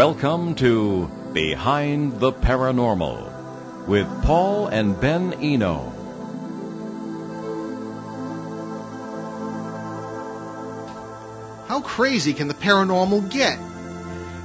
[0.00, 5.92] Welcome to Behind the Paranormal with Paul and Ben Eno.
[11.68, 13.58] How crazy can the paranormal get?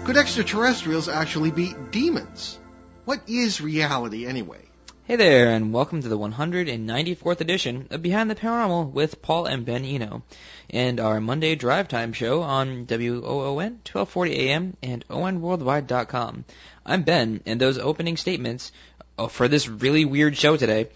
[0.03, 2.59] Could extraterrestrials actually be demons?
[3.05, 4.63] What is reality anyway?
[5.07, 9.63] Hey there, and welcome to the 194th edition of Behind the Paranormal with Paul and
[9.63, 10.23] Ben Eno,
[10.71, 16.45] and our Monday drive time show on WOON 1240 AM and ONWorldwide.com.
[16.87, 18.71] I'm Ben, and those opening statements
[19.19, 20.87] oh, for this really weird show today,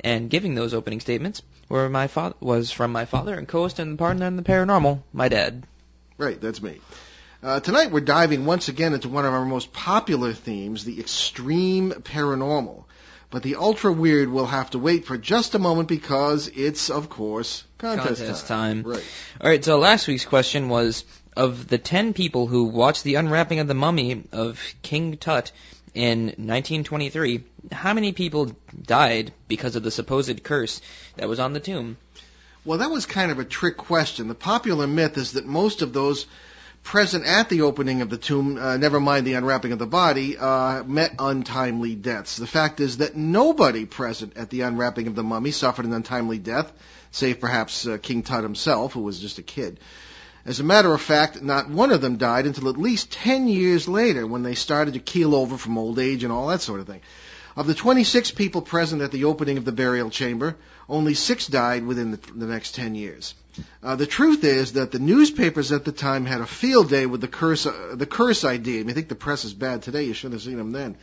[0.00, 3.98] and giving those opening statements were my father was from my father and co-host and
[3.98, 5.66] partner in the paranormal, my dad.
[6.16, 6.80] Right, that's me.
[7.42, 11.90] Uh, tonight we're diving once again into one of our most popular themes, the extreme
[11.90, 12.84] paranormal.
[13.32, 17.08] But the ultra weird will have to wait for just a moment because it's, of
[17.08, 18.82] course, contest, Contest time.
[18.82, 18.92] time.
[18.92, 19.04] Right.
[19.40, 23.58] All right, so last week's question was of the 10 people who watched the unwrapping
[23.58, 25.50] of the mummy of King Tut
[25.94, 30.82] in 1923, how many people died because of the supposed curse
[31.16, 31.96] that was on the tomb?
[32.66, 34.28] Well, that was kind of a trick question.
[34.28, 36.26] The popular myth is that most of those
[36.82, 40.36] present at the opening of the tomb, uh, never mind the unwrapping of the body,
[40.36, 42.36] uh, met untimely deaths.
[42.36, 46.38] The fact is that nobody present at the unwrapping of the mummy suffered an untimely
[46.38, 46.72] death,
[47.10, 49.78] save perhaps uh, King Tut himself, who was just a kid.
[50.44, 53.86] As a matter of fact, not one of them died until at least 10 years
[53.86, 56.86] later when they started to keel over from old age and all that sort of
[56.88, 57.00] thing.
[57.54, 60.56] Of the 26 people present at the opening of the burial chamber,
[60.88, 63.34] only six died within the, the next 10 years.
[63.82, 67.20] Uh, the truth is that the newspapers at the time had a field day with
[67.20, 68.80] the curse, uh, the curse idea.
[68.80, 70.04] I, mean, I think the press is bad today.
[70.04, 70.96] You shouldn't have seen them then.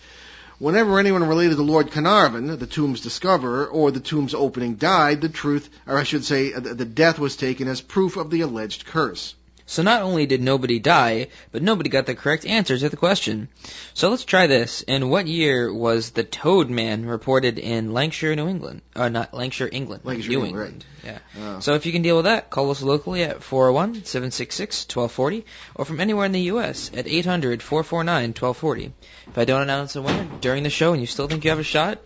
[0.57, 5.29] Whenever anyone related to Lord Carnarvon, the tomb's discoverer, or the tomb's opening died, the
[5.29, 8.41] truth, or I should say, uh, the the death was taken as proof of the
[8.41, 9.35] alleged curse.
[9.71, 13.49] So not only did nobody die, but nobody got the correct answer to the question.
[13.93, 14.81] So let's try this.
[14.81, 18.81] In what year was the Toad Man reported in Lancashire, New England?
[18.95, 20.01] Uh, not Lancashire, England.
[20.05, 21.19] Lancashire, New England, Yeah.
[21.39, 25.43] Uh, So if you can deal with that, call us locally at 401-766-1240
[25.75, 26.89] or from anywhere in the U.S.
[26.97, 28.91] at 800-449-1240.
[29.27, 31.59] If I don't announce a winner during the show and you still think you have
[31.59, 31.99] a shot,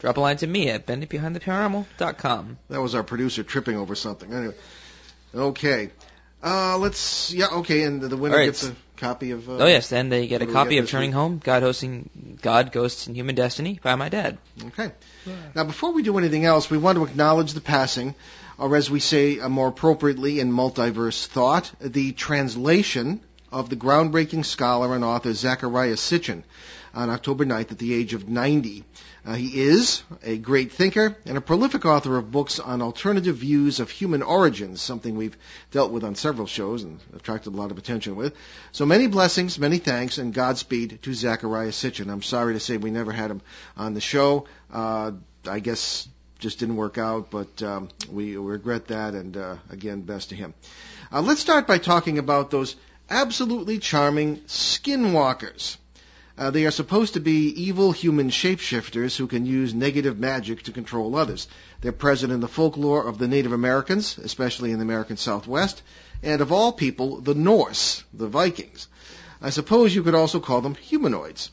[0.00, 2.58] drop a line to me at benditbehindtheparanormal.com.
[2.70, 4.32] that was our producer tripping over something.
[4.32, 4.54] Anyway,
[5.32, 5.90] okay.
[6.44, 8.46] Uh, let's, yeah, okay, and the, the winner All right.
[8.46, 9.48] gets a copy of.
[9.48, 11.14] Uh, Oh yes, then they get a what do we copy of Turning week?
[11.14, 14.36] Home, God Hosting, God, Ghosts, and Human Destiny by my dad.
[14.66, 14.92] Okay.
[15.54, 18.14] Now, before we do anything else, we want to acknowledge the passing,
[18.58, 24.44] or as we say uh, more appropriately in multiverse thought, the translation of the groundbreaking
[24.44, 26.42] scholar and author Zecharia Sitchin
[26.92, 28.84] on October 9th at the age of 90.
[29.26, 33.80] Uh, he is a great thinker and a prolific author of books on alternative views
[33.80, 35.36] of human origins, something we've
[35.70, 38.34] dealt with on several shows and attracted a lot of attention with.
[38.72, 42.10] So many blessings, many thanks, and Godspeed to Zecharia Sitchin.
[42.10, 43.40] I'm sorry to say we never had him
[43.78, 44.46] on the show.
[44.70, 45.12] Uh,
[45.48, 46.06] I guess
[46.38, 50.52] just didn't work out, but um, we regret that, and uh, again, best to him.
[51.10, 52.76] Uh, let's start by talking about those
[53.08, 55.78] absolutely charming skinwalkers.
[56.36, 60.72] Uh, they are supposed to be evil human shapeshifters who can use negative magic to
[60.72, 61.46] control others.
[61.80, 65.82] They're present in the folklore of the Native Americans, especially in the American Southwest,
[66.24, 68.88] and of all people, the Norse, the Vikings.
[69.40, 71.50] I suppose you could also call them humanoids.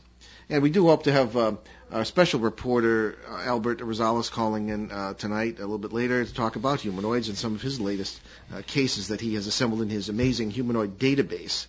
[0.49, 1.53] And we do hope to have uh,
[1.91, 6.33] our special reporter, uh, Albert Rosales, calling in uh, tonight, a little bit later, to
[6.33, 8.19] talk about humanoids and some of his latest
[8.53, 11.67] uh, cases that he has assembled in his amazing humanoid database.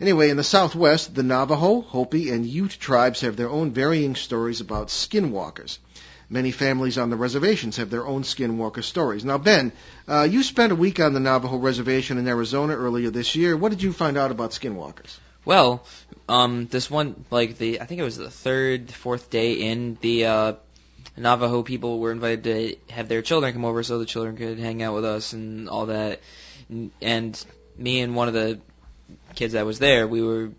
[0.00, 4.60] Anyway, in the Southwest, the Navajo, Hopi, and Ute tribes have their own varying stories
[4.60, 5.78] about skinwalkers.
[6.30, 9.24] Many families on the reservations have their own skinwalker stories.
[9.24, 9.72] Now, Ben,
[10.08, 13.56] uh, you spent a week on the Navajo reservation in Arizona earlier this year.
[13.56, 15.18] What did you find out about skinwalkers?
[15.44, 15.84] Well,
[16.28, 20.26] um, this one, like the, I think it was the third, fourth day in, the
[20.26, 20.52] uh,
[21.16, 24.82] Navajo people were invited to have their children come over so the children could hang
[24.82, 26.20] out with us and all that.
[26.68, 27.44] And- And
[27.76, 28.60] me and one of the
[29.34, 30.50] kids that was there, we were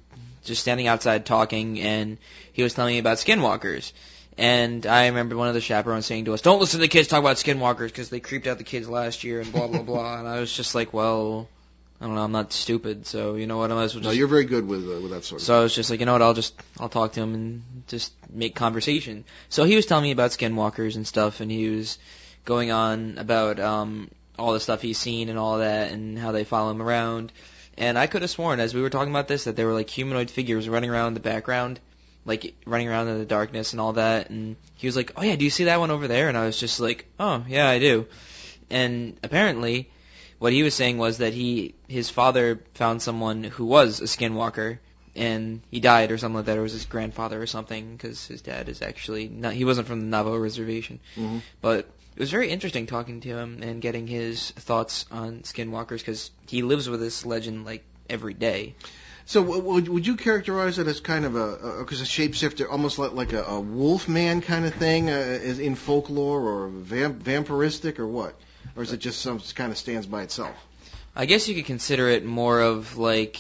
[0.44, 2.18] just standing outside talking, and
[2.54, 3.92] he was telling me about skinwalkers.
[4.38, 7.08] And I remember one of the chaperones saying to us, "Don't listen to the kids
[7.08, 10.20] talk about skinwalkers because they creeped out the kids last year and blah blah blah."
[10.20, 11.48] And I was just like, "Well,
[12.00, 14.10] I don't know, I'm not stupid, so you know what, I might as well No,
[14.10, 15.46] just you're very good with uh, with that sort of.
[15.46, 17.64] so I was just like, you know what, I'll just I'll talk to him and
[17.88, 19.24] just make conversation.
[19.50, 22.00] So he was telling me about skinwalkers and stuff, and he was
[22.46, 24.10] going on about um
[24.40, 27.32] all the stuff he's seen and all that, and how they follow him around.
[27.82, 29.90] And I could have sworn, as we were talking about this, that there were like
[29.90, 31.80] humanoid figures running around in the background,
[32.26, 34.30] like running around in the darkness and all that.
[34.30, 36.46] And he was like, "Oh yeah, do you see that one over there?" And I
[36.46, 38.06] was just like, "Oh yeah, I do."
[38.70, 39.90] And apparently,
[40.38, 44.78] what he was saying was that he his father found someone who was a skinwalker
[45.16, 48.44] and he died or something like that, or was his grandfather or something, because his
[48.44, 49.54] dad is actually not.
[49.54, 53.62] He wasn't from the Navajo reservation, hmm but it was very interesting talking to him
[53.64, 58.76] and getting his thoughts on skinwalkers because he lives with this legend like every day.
[59.26, 63.14] So would would you characterize it as kind of a because a, shapeshifter, almost like
[63.14, 68.00] like a, a wolf man kind of thing, uh, is in folklore or vamp- vampiristic
[68.00, 68.36] or what,
[68.76, 70.56] or is it just some kind of stands by itself?
[71.16, 73.38] I guess you could consider it more of like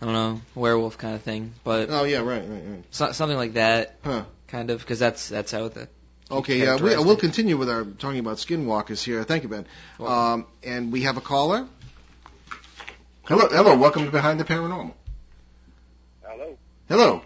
[0.00, 2.84] I don't know werewolf kind of thing, but Oh yeah, right, right, right.
[2.90, 4.24] so, something like that Huh.
[4.48, 5.86] kind of because that's that's how the
[6.32, 9.22] Okay, yeah, we, we'll continue with our talking about skinwalkers here.
[9.22, 9.66] Thank you, Ben.
[10.00, 11.68] Um, and we have a caller.
[13.24, 13.76] Hello, hello.
[13.76, 14.94] Welcome to Behind the Paranormal.
[16.22, 16.56] Hello.
[16.88, 17.22] Hello.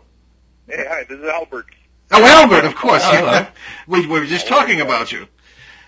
[0.67, 1.05] Hey, hi.
[1.09, 1.67] This is Albert.
[2.11, 3.03] Oh, Albert, of course.
[3.05, 3.47] Oh, hello.
[3.87, 5.29] we, we were just talking about you.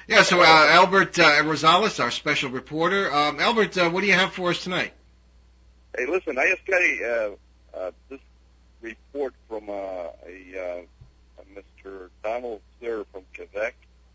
[0.06, 3.12] Yeah, so uh, Albert uh, Rosales, our special reporter.
[3.12, 4.93] Um, Albert, uh, what do you have for us tonight?
[5.97, 6.38] Hey, listen.
[6.38, 7.35] I just got a
[7.75, 8.20] uh, uh, this
[8.81, 9.73] report from uh,
[10.25, 10.87] a,
[11.84, 12.08] Mr.
[12.22, 13.75] Donald Sir from Quebec,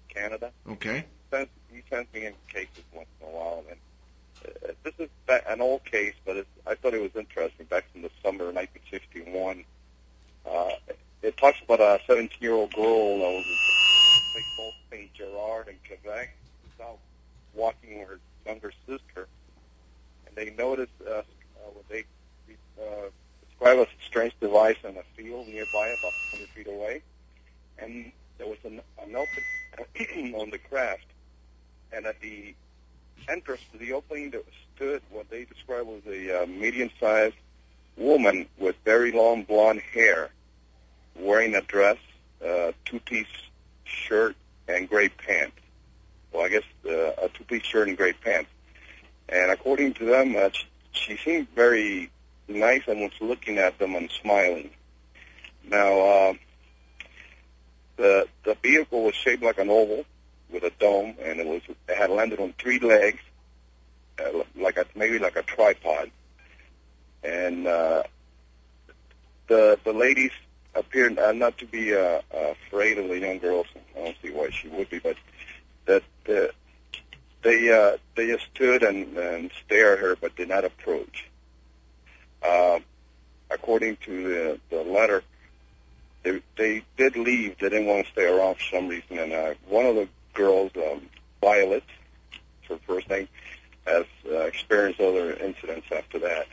[0.09, 0.51] Canada.
[0.69, 1.05] Okay.
[1.31, 3.77] Sends, he sends me in cases once in a while, and
[4.45, 5.09] uh, this is
[5.47, 7.65] an old case, but it's, I thought it was interesting.
[7.67, 9.63] Back in the summer of 1961,
[10.45, 10.69] uh,
[11.21, 16.99] it talks about a 17-year-old girl that was in Saint Gerard in Quebec, was out
[17.53, 19.27] walking with her younger sister,
[20.27, 21.23] and they noticed uh, uh,
[21.73, 22.03] what they
[22.79, 23.09] uh,
[23.47, 27.01] describe as a strange device in a field nearby, about 100 feet away,
[27.83, 31.05] and there was an, an open on the craft,
[31.91, 32.53] and at the
[33.29, 34.41] entrance to the opening there
[34.75, 37.35] stood what they described was a uh, medium-sized
[37.97, 40.29] woman with very long blonde hair,
[41.15, 41.97] wearing a dress,
[42.45, 43.27] uh, two-piece
[43.83, 44.35] shirt,
[44.67, 45.55] and gray pants.
[46.31, 48.49] Well, I guess uh, a two-piece shirt and gray pants.
[49.29, 52.09] And according to them, uh, she, she seemed very
[52.47, 54.71] nice and was looking at them and smiling.
[55.63, 56.33] Now, uh,
[57.97, 60.05] the the vehicle was shaped like an oval
[60.49, 63.19] with a dome, and it was it had landed on three legs,
[64.19, 66.11] uh, like a maybe like a tripod.
[67.23, 68.03] And uh,
[69.47, 70.31] the the ladies
[70.75, 73.67] appeared uh, not to be uh, afraid of the young girls.
[73.95, 75.17] I don't see why she would be, but
[75.85, 76.47] that uh,
[77.43, 81.29] they uh, they just stood and, and stared at her, but did not approach.
[82.41, 82.79] Uh,
[83.49, 85.23] according to the, the letter,
[86.23, 87.57] they they did leave.
[87.59, 90.71] They didn't want to stay around for some reason, and uh, one of the girls,
[90.75, 91.01] um,
[91.41, 91.83] Violet,
[92.69, 93.27] her first name,
[93.85, 96.47] has uh, experienced other incidents after that.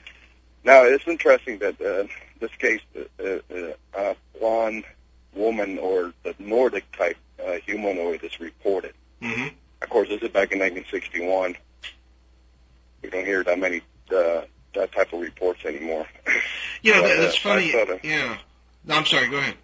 [0.64, 2.06] Now it's interesting that uh,
[2.40, 4.84] this case, uh, uh, uh, one
[5.34, 8.94] woman or the Nordic type uh, humanoid is reported.
[9.22, 9.54] Mm-hmm.
[9.82, 11.56] Of course, this is back in 1961.
[13.02, 13.82] We don't hear that many
[14.14, 14.42] uh,
[14.74, 16.06] that type of reports anymore.
[16.82, 17.74] Yeah, But, that, uh, that's funny.
[17.74, 18.38] Uh, yeah.
[18.84, 19.28] No, I'm sorry.
[19.28, 19.56] Go ahead.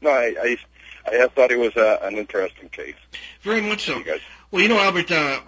[0.00, 0.56] no, I I,
[1.06, 2.94] I thought it was uh, an interesting case.
[3.42, 3.98] Very much so.
[3.98, 4.18] You
[4.50, 5.40] Well, you know, Albert, uh,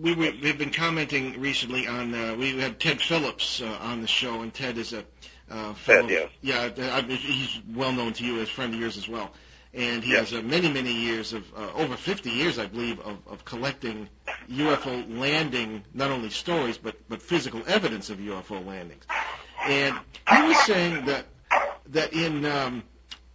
[0.00, 2.14] we were, we've been commenting recently on.
[2.14, 5.04] Uh, we had Ted Phillips uh, on the show, and Ted is a
[5.50, 6.08] uh, fellow.
[6.08, 9.32] Ted, Yeah, I he's well known to you as a friend of yours as well,
[9.74, 10.30] and he Yes.
[10.30, 14.08] has uh, many, many years of uh, over 50 years, I believe, of, of collecting
[14.50, 19.04] UFO landing, not only stories but but physical evidence of UFO landings.
[19.68, 19.96] And
[20.30, 21.26] he was saying that
[21.90, 22.82] that in um,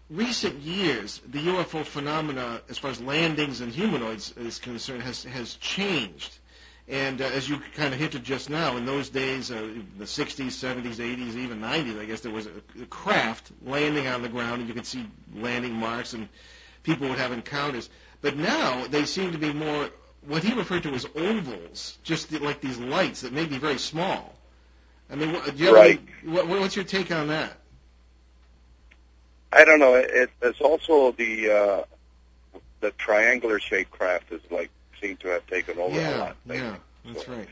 [0.10, 5.56] recent years, the UFO phenomena, as far as landings and humanoids is concerned, has has
[5.56, 6.38] changed.
[6.88, 9.56] And uh, as you kind of hinted just now, in those days, uh,
[9.98, 14.22] the 60s, 70s, 80s, even 90s, I guess there was a, a craft landing on
[14.24, 16.28] the ground, and you could see landing marks, and
[16.84, 17.90] people would have encounters.
[18.22, 19.90] But now they seem to be more
[20.28, 23.78] what he referred to as ovals, just the, like these lights that may be very
[23.78, 24.34] small.
[25.10, 26.00] I mean, what, do you Right.
[26.24, 27.58] any, what, what's your take on that?
[29.54, 29.96] I don't know.
[29.96, 34.70] It, it's also the uh, the triangular shaped craft is like
[35.02, 36.38] seem to have taken over a lot.
[36.46, 36.64] lately.
[36.64, 37.48] yeah, that's right.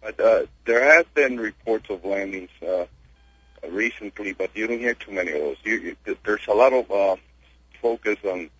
[0.00, 2.86] But uh, there have been reports of landings uh,
[3.68, 5.56] recently, but you don't hear too many of those.
[5.64, 7.16] You, you, there's a lot of uh,
[7.80, 8.50] focus on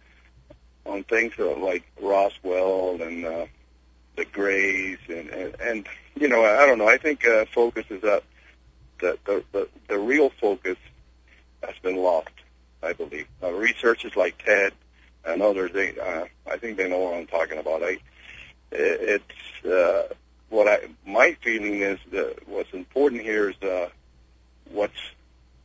[0.85, 3.47] on things uh, like Roswell and uh,
[4.17, 6.89] the Greys, and, and and you know I don't know.
[6.89, 8.23] I think uh, focus is that
[9.01, 10.77] the, the the the real focus
[11.63, 12.31] has been lost.
[12.83, 14.73] I believe uh, researchers like Ted
[15.25, 17.83] and others, they uh, I think they know what I'm talking about.
[17.83, 17.99] I
[18.71, 20.15] it's uh,
[20.49, 23.89] what I my feeling is that what's important here is uh,
[24.71, 24.93] what's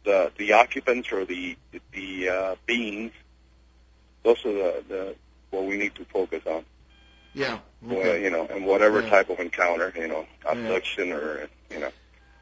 [0.03, 1.57] the the occupants or the
[1.91, 3.11] the uh, beings.
[4.23, 5.15] Those are the, the
[5.51, 6.65] what we need to focus on.
[7.33, 7.59] Yeah.
[7.81, 9.09] Well, you know, and whatever Yeah.
[9.09, 11.91] type of encounter, you know, abduction or you know,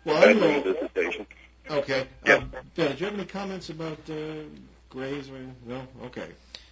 [0.05, 1.27] Well, bedroom uh, visitation.
[1.69, 2.07] Okay.
[2.25, 2.41] Yes.
[2.41, 4.43] Um, ben, do you have any comments about uh,
[4.89, 5.88] Grays or no?
[6.05, 6.27] Okay.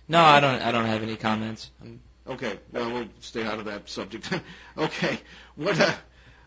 [0.07, 0.61] No, I don't.
[0.61, 1.71] I don't have any comments.
[1.81, 2.57] Um, Okay.
[2.71, 4.31] Well, we'll stay out of that subject.
[4.77, 5.19] okay.
[5.55, 5.93] What uh,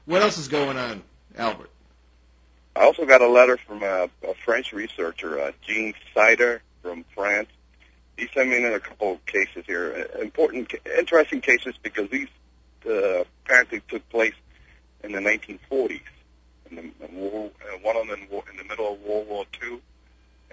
[0.06, 1.02] what else is going on,
[1.36, 1.70] Albert?
[2.74, 7.48] I also got a letter from a, a French researcher, uh, Jean Sider from France.
[8.16, 12.28] He sent me in a couple of cases here, uh, important, interesting cases because these
[12.86, 14.34] uh, apparently took place
[15.02, 16.00] in the 1940s.
[16.70, 19.44] In the, war, uh, one of them in, war, in the middle of World War
[19.62, 19.78] II,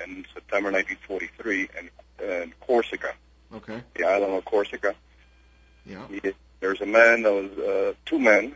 [0.03, 1.89] in September 1943, in,
[2.25, 3.13] in Corsica,
[3.53, 3.82] Okay.
[3.96, 4.96] the island of Corsica.
[5.86, 6.08] Yeah.
[6.08, 8.55] He- There's a man that was uh, two men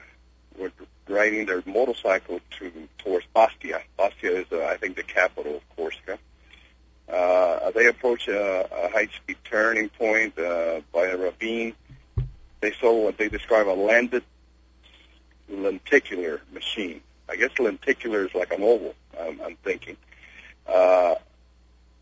[0.57, 0.71] were
[1.09, 3.81] riding their motorcycle to towards Bastia.
[3.97, 6.17] Bastia is, uh, I think, the capital of Corsica.
[7.11, 11.73] Uh, they approached a, a high-speed turning point uh, by a ravine.
[12.61, 14.23] They saw what they describe a landed
[15.49, 17.01] lenticular machine.
[17.29, 18.95] I guess lenticular is like an oval.
[19.19, 19.97] I'm, I'm thinking
[20.67, 21.15] uh,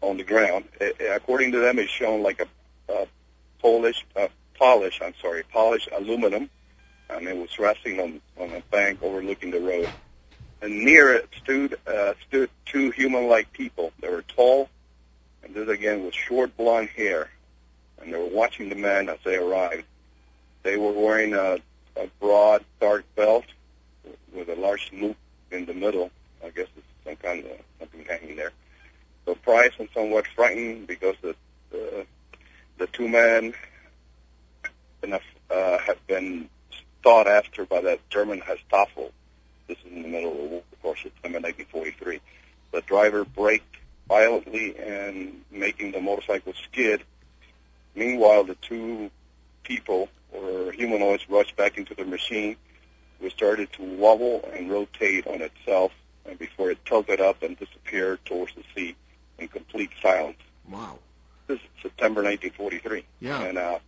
[0.02, 0.66] on the ground.
[0.80, 3.08] It, according to them, it's shown like a, a
[3.60, 4.28] Polish, uh,
[4.60, 5.02] polish.
[5.04, 6.50] I'm sorry, polished aluminum,
[7.10, 9.90] and it was resting on on a bank overlooking the road.
[10.62, 13.92] And near it stood uh, stood two human-like people.
[14.00, 14.70] They were tall,
[15.44, 17.30] and this again with short blonde hair,
[18.00, 19.86] and they were watching the man as they arrived.
[20.62, 21.58] They were wearing a,
[21.96, 23.46] a broad dark belt
[24.34, 25.18] with a large loop
[25.52, 26.12] in the middle.
[26.44, 28.52] I guess it's some kind of something hanging there.
[29.26, 31.36] Surprised and somewhat frightened because the
[31.72, 32.06] the,
[32.78, 33.54] the two men
[35.50, 36.50] uh, have been
[37.04, 39.12] sought after by that German Gestapo.
[39.68, 42.20] This is in the middle of the war, of course, September 1943.
[42.72, 47.04] The driver braked violently and making the motorcycle skid.
[47.96, 49.10] Meanwhile, the two
[49.64, 52.56] people or humanoids rushed back into the machine,
[53.20, 55.92] which started to wobble and rotate on itself
[56.26, 58.96] and before it tilted up and disappeared towards the sea
[59.38, 60.38] in complete silence.
[60.70, 61.00] Wow.
[61.48, 63.06] This is September 1943.
[63.20, 63.42] Yeah.
[63.44, 63.80] And uh,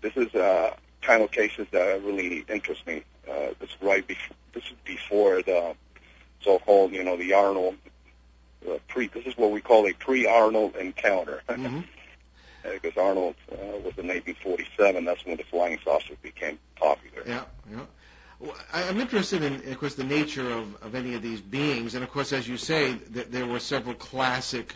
[0.00, 3.02] this is uh, kind of cases that really interest me.
[3.28, 5.74] Uh, this is right before this is before the
[6.42, 7.76] so-called, you know, the Arnold
[8.68, 9.06] uh, pre.
[9.06, 11.42] This is what we call a pre-Arnold encounter.
[11.48, 11.80] hmm
[12.62, 15.04] because Arnold uh, was in 1947.
[15.04, 17.24] That's when the flying saucer became popular.
[17.26, 17.80] Yeah, yeah.
[18.72, 22.10] I'm interested in, of course, the nature of, of any of these beings, and of
[22.10, 24.74] course, as you say, th- there were several classic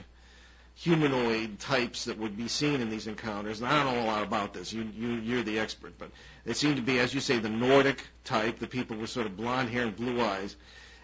[0.75, 3.61] humanoid types that would be seen in these encounters.
[3.61, 4.73] And I don't know a lot about this.
[4.73, 6.11] You, you, you're the expert, but
[6.45, 9.37] they seem to be, as you say, the Nordic type, the people with sort of
[9.37, 10.55] blonde hair and blue eyes.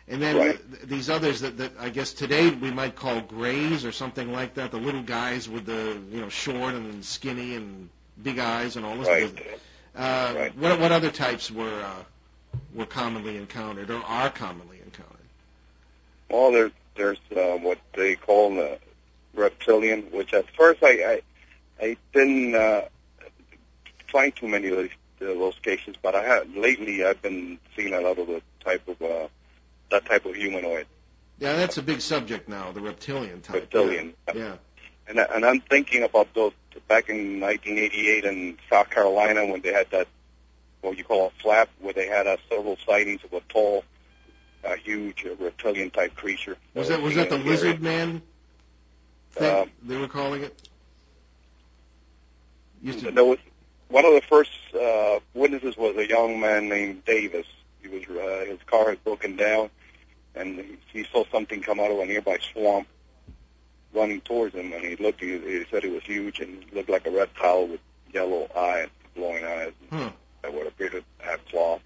[0.09, 0.71] And then Right.
[0.73, 4.55] th- these others that, that I guess today we might call grays or something like
[4.55, 4.73] that.
[4.73, 7.89] The little guys with the you know short and skinny and
[8.23, 9.09] big eyes and all this.
[9.09, 9.33] Right.
[9.97, 10.57] Uh, Right.
[10.59, 12.03] What what other types were uh,
[12.75, 15.17] were commonly encountered or are commonly encountered?
[16.31, 18.79] Well, there's there's uh, what they call the
[19.35, 21.21] reptilian, which at first I I,
[21.81, 22.83] I didn't uh,
[24.11, 24.91] find too many of these,
[25.23, 28.87] uh, those cases, but I have lately I've been seeing a lot of the type
[28.89, 29.29] of uh,
[29.91, 30.87] that type of humanoid,
[31.39, 33.55] Yeah, that's a big subject now, the reptilian type.
[33.55, 34.15] reptilian.
[34.35, 34.55] Yeah.
[35.09, 36.53] And and I'm thinking about those
[36.89, 40.09] back in 1988 in South Carolina when they had that
[40.83, 43.85] what you call a flap, where they had uh, several sightings of a tall,
[44.65, 46.57] uh, huge uh, reptilian type creature.
[46.75, 47.81] Was that was that the lizard area.
[47.81, 48.23] man
[49.33, 50.69] thing Um, they were calling it?
[52.83, 53.39] Used to, There was
[53.89, 57.47] one of the first uh, witnesses was a young man named Davis.
[57.81, 59.71] He was uh, his car had broken down,
[60.35, 62.89] and he, he saw something come out of a nearby swamp,
[63.95, 64.73] running towards him.
[64.73, 65.21] And he looked.
[65.21, 67.81] He, he said it was huge and looked like a reptile with
[68.13, 70.11] yellow eyes, glowing eyes, Huh.
[70.43, 71.81] That would appear to have claws.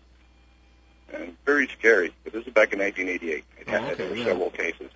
[1.12, 2.12] And very scary.
[2.24, 3.44] But this is back in 1988.
[3.60, 4.24] It Oh, okay, there were yeah.
[4.24, 4.90] several cases.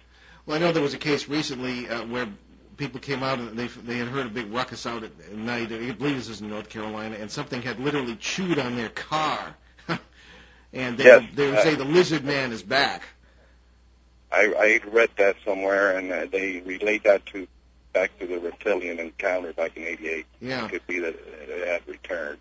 [0.45, 2.29] Well, I know there was a case recently uh, where
[2.77, 5.73] people came out and they they had heard a big ruckus out at at night.
[5.73, 9.55] I believe this is in North Carolina, and something had literally chewed on their car.
[10.73, 13.03] and they Yes, they would uh, say the lizard man is back.
[14.33, 17.47] I, I read that somewhere, and uh, they relate that to
[17.93, 20.27] back to the reptilian encounter back in '88.
[20.41, 20.65] Yeah.
[20.65, 22.39] It could be that it had returned.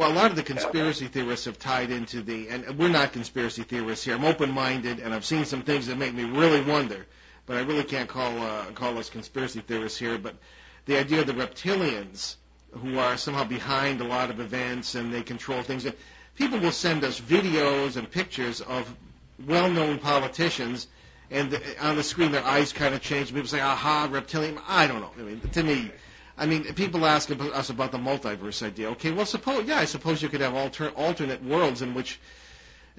[0.00, 3.64] Well, a lot of the conspiracy theorists have tied into the, and we're not conspiracy
[3.64, 4.14] theorists here.
[4.14, 7.04] I'm open-minded, and I've seen some things that make me really wonder,
[7.44, 10.16] but I really can't call uh, call us conspiracy theorists here.
[10.16, 10.36] But
[10.86, 12.36] the idea of the reptilians,
[12.70, 15.86] who are somehow behind a lot of events and they control things,
[16.34, 18.90] people will send us videos and pictures of
[19.46, 20.86] well-known politicians,
[21.30, 23.34] and on the screen their eyes kind of change.
[23.34, 25.12] People say, "Aha, reptilian." I don't know.
[25.18, 25.92] I mean, to me.
[26.40, 28.88] I mean, people ask about, us about the multiverse idea.
[28.92, 32.18] Okay, well, suppose yeah, I suppose you could have alter, alternate worlds in which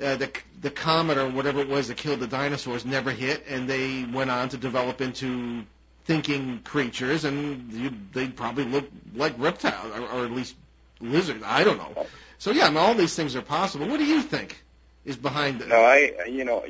[0.01, 0.31] uh, the
[0.61, 4.29] the comet or whatever it was that killed the dinosaurs never hit, and they went
[4.29, 5.63] on to develop into
[6.05, 10.55] thinking creatures, and you, they probably look like reptiles or, or at least
[10.99, 11.43] lizards.
[11.43, 12.05] I don't know.
[12.37, 13.87] So yeah, I mean, all these things are possible.
[13.87, 14.63] What do you think
[15.03, 15.67] is behind it?
[15.67, 16.63] No, I, you know,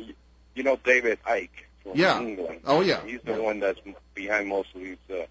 [0.55, 1.49] you know David Icke
[1.83, 2.17] from Yeah.
[2.19, 2.61] England.
[2.65, 3.79] Oh yeah, He's the one that's
[4.13, 5.23] behind most of these uh,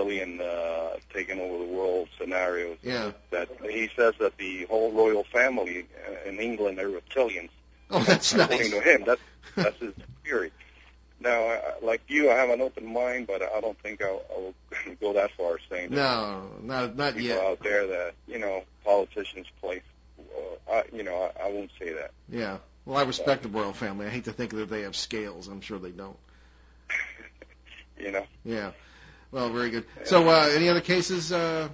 [0.00, 2.78] reptilian uh, taking over the world scenarios.
[2.82, 3.12] yeah.
[3.30, 5.86] That he says that the whole royal family
[6.26, 7.50] in England are reptilians.
[7.90, 8.70] Oh, that's According nice.
[8.70, 9.20] to him, that's
[9.56, 10.52] that's his theory.
[11.22, 14.54] Now, I, like you, I have an open mind, but I don't think I'll, I'll
[15.00, 17.44] go that far saying that No, not not people yet.
[17.44, 19.82] out there that you know politicians play.
[20.18, 22.12] Uh, I, you know, I, I won't say that.
[22.28, 22.58] Yeah.
[22.86, 24.06] Well, I respect the royal family.
[24.06, 25.48] I hate to think that they have scales.
[25.48, 26.16] I'm sure they don't.
[27.98, 28.24] You know.
[28.46, 28.70] Yeah.
[29.32, 29.84] Well, very good.
[30.04, 31.30] So, uh, any other cases?
[31.32, 31.68] Uh,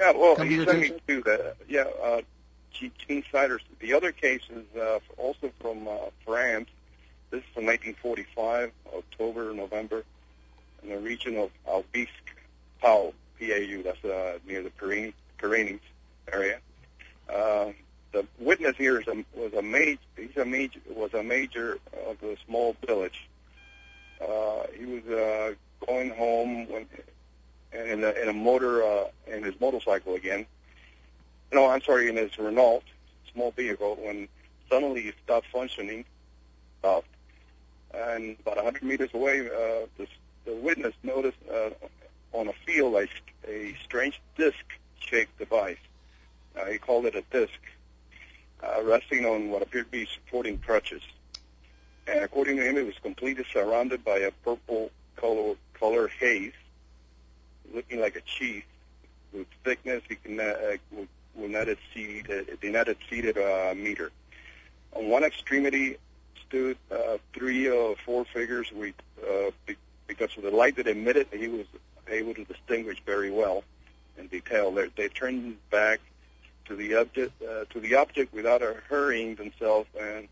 [0.00, 1.22] Yeah, well, Come to he your sent me attention?
[1.24, 1.54] to.
[1.68, 2.20] Yeah, uh,
[2.72, 3.62] Jean Siders.
[3.80, 6.68] The other case is uh, also from uh, France.
[7.30, 10.04] This is from 1945, October, November,
[10.82, 12.10] in the region of Aubisque,
[12.80, 13.82] Pau, P-A-U.
[13.82, 15.80] That's uh, near the Pyrenees, Pyrenees
[16.32, 16.58] area.
[17.32, 17.70] Uh,
[18.12, 19.98] the witness here is a, was a major.
[20.16, 20.78] He's a major.
[20.88, 23.28] Was a major of a small village.
[24.20, 25.54] Uh, he was uh,
[25.86, 26.86] going home when
[27.72, 30.46] in a, in a motor uh, in his motorcycle again.
[31.52, 32.82] No, I'm sorry, in his Renault
[33.32, 34.28] small vehicle when
[34.70, 36.04] suddenly it stopped functioning,
[36.78, 37.08] stopped,
[37.92, 40.06] and about 100 meters away, uh, the,
[40.46, 41.70] witness noticed uh,
[42.32, 43.08] on a field a,
[43.50, 45.78] a strange disc-shaped device.
[46.58, 47.58] Uh, he called it a disc,
[48.62, 51.02] uh, resting on what appeared to be supporting crutches.
[52.06, 56.52] And according to him, it was completely surrounded by a purple color, color haze
[57.74, 58.62] looking like a cheese
[59.32, 64.10] with thickness he can uh, will, not exceed uh, did not exceed a meter.
[64.92, 65.96] On one extremity
[66.46, 68.70] stood uh, three or four figures.
[68.72, 68.94] We
[69.28, 71.66] uh, be, because of the light that emitted, he was
[72.08, 73.64] able to distinguish very well
[74.18, 74.70] in detail.
[74.70, 76.00] They, they turned back
[76.66, 80.28] to the object uh, to the object without uh, hurrying themselves and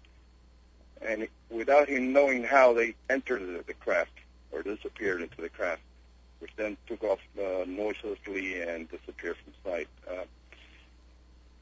[1.02, 4.12] and without him knowing how they entered the craft
[4.52, 5.82] or disappeared into the craft
[6.42, 9.86] which then took off uh, noiselessly and disappeared from sight.
[10.10, 10.24] Uh,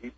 [0.00, 0.11] he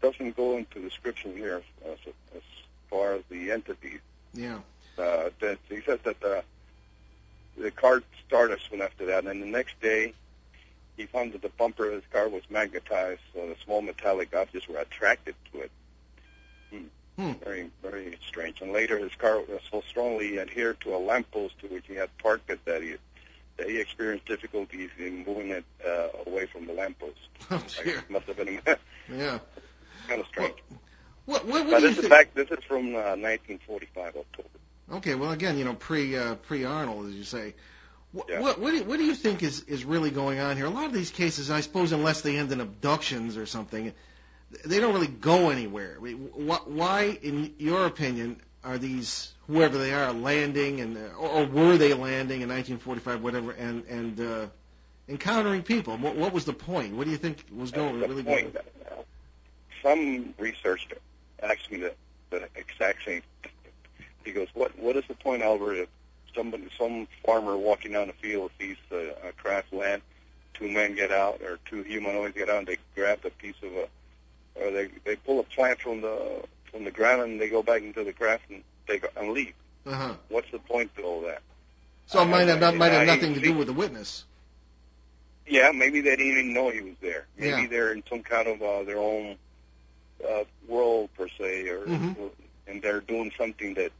[0.00, 1.98] doesn't go into description here as,
[2.34, 2.42] as
[2.88, 3.98] far as the entity.
[4.32, 4.58] yeah.
[4.98, 6.42] Uh, that he says that the
[7.58, 10.14] the car started soon after that, and the next day
[10.96, 14.66] he found that the bumper of his car was magnetized, so the small metallic objects
[14.66, 15.70] were attracted to it.
[17.16, 17.32] Hmm.
[17.42, 18.60] Very, very strange.
[18.60, 22.10] And later, his car was so strongly adhered to a lamppost to which he had
[22.18, 22.96] parked it that he
[23.56, 27.16] that he experienced difficulties in moving it uh, away from the lamppost.
[27.50, 28.04] Oh dear.
[28.10, 28.60] must have been
[29.10, 29.38] Yeah.
[30.08, 30.54] kind of strange.
[31.24, 32.34] What what, what But do you this is back.
[32.34, 34.48] This is from uh, 1945 October.
[34.92, 35.14] Okay.
[35.14, 37.54] Well, again, you know, pre uh, pre Arnold, as you say.
[38.12, 38.40] What, Yeah.
[38.40, 40.66] what what do you, what do you think is is really going on here?
[40.66, 43.92] A lot of these cases, I suppose, unless they end in abductions or something,
[44.64, 45.96] they don't really go anywhere.
[45.98, 51.28] I mean, wh- why, in your opinion, are these whoever they are landing and or,
[51.28, 54.46] or were they landing in 1945, whatever, and and uh,
[55.08, 55.96] encountering people?
[55.96, 56.94] What, what was the point?
[56.94, 58.52] What do you think was going really point.
[58.52, 58.64] going?
[59.82, 60.88] Some research
[61.42, 61.92] asked me the,
[62.30, 63.22] the exact same.
[63.42, 63.52] thing.
[64.24, 65.74] He goes, "What what is the point, Albert?
[65.74, 65.88] If
[66.34, 70.02] somebody, some farmer walking down the field sees a, a craft land,
[70.54, 73.72] two men get out or two humanoids get out and they grab a piece of
[73.72, 73.88] a,
[74.60, 77.82] or they they pull a plant from the from the ground and they go back
[77.82, 79.54] into the craft and they go and leave.
[79.86, 80.14] Uh huh.
[80.28, 81.42] What's the point to all that?
[82.06, 84.24] So it might have not, might have nothing to do with the witness.
[85.46, 87.26] Yeah, maybe they didn't even know he was there.
[87.36, 87.68] Maybe Yeah.
[87.68, 89.36] they're in some kind of uh, their own
[90.28, 92.30] uh, world per se, or Mhm.
[92.66, 93.92] and they're doing something that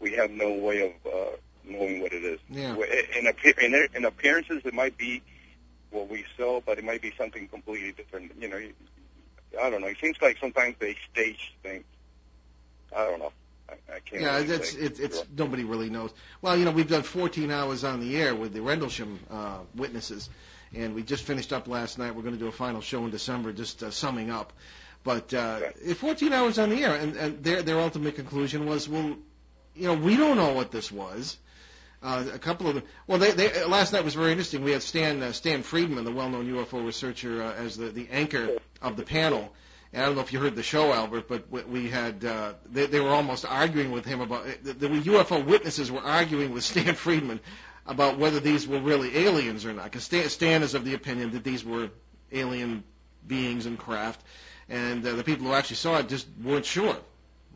[0.00, 1.30] we have no way of uh,
[1.64, 2.40] knowing what it is.
[2.50, 2.76] Yeah.
[3.18, 5.22] In, appear- in, in appearances, it might be
[5.90, 8.32] what we saw, but it might be something completely different.
[8.38, 8.60] You know,
[9.60, 9.88] I don't know.
[9.88, 11.84] It seems like sometimes they stage things.
[12.96, 13.32] I don't know.
[13.68, 14.22] I, I can't.
[14.22, 15.26] Yeah, really it's it's, it's Sure.
[15.36, 16.10] nobody really knows.
[16.40, 20.28] Well, you know, we've done 14 hours on the air with the Rendlesham uh, witnesses,
[20.74, 22.14] and we just finished up last night.
[22.14, 24.52] We're going to do a final show in December, just uh, summing up.
[25.04, 25.94] But uh, Okay.
[25.94, 29.16] 14 hours on the air, and, and their their ultimate conclusion was, well,
[29.74, 31.36] you know, we don't know what this was.
[32.02, 32.82] Uh, a couple of them.
[33.06, 34.64] Well, they, they last night was very interesting.
[34.64, 38.56] We had Stan uh, Stan Friedman, the well-known UFO researcher, uh, as the the anchor
[38.80, 39.52] of the panel.
[39.92, 42.86] And I don't know if you heard the show, Albert, but we- had uh, they,
[42.86, 46.94] they were almost arguing with him about the, the UFO witnesses were arguing with Stan
[46.94, 47.40] Friedman
[47.86, 49.84] about whether these were really aliens or not.
[49.84, 51.90] Because Stan, Stan is of the opinion that these were
[52.32, 52.82] alien
[53.26, 54.20] beings and craft,
[54.68, 56.96] and uh, the people who actually saw it just weren't sure.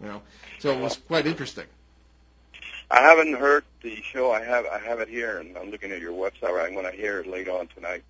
[0.00, 0.22] You know,
[0.58, 1.64] so it was quite interesting.
[2.90, 4.30] I haven't heard the show.
[4.32, 6.64] I have I have it here, and I'm looking at your website.
[6.64, 8.04] I'm going to hear it later on tonight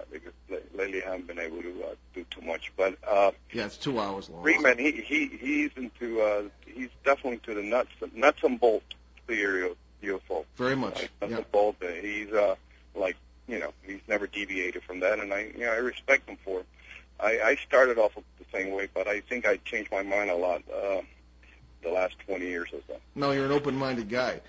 [0.00, 2.72] uh, because la- lately I haven't been able to uh, do too much.
[2.76, 4.42] But uh, Yeah, it's two hours long.
[4.42, 8.82] Friedman, he he he's into uh, he's definitely to the nuts nuts and bolt
[9.26, 10.44] theory of UFO.
[10.56, 11.02] Very much.
[11.02, 11.36] Like, nuts Yeah.
[11.38, 11.76] and bolt.
[12.02, 12.56] He's uh,
[12.96, 16.36] like you know he's never deviated from that, and I you know I respect him
[16.44, 16.66] for it.
[17.20, 20.34] I, I started off the same way, but I think I changed my mind a
[20.36, 21.00] lot uh,
[21.86, 22.96] the last 20 years or so.
[23.14, 24.40] No, you're an open-minded guy.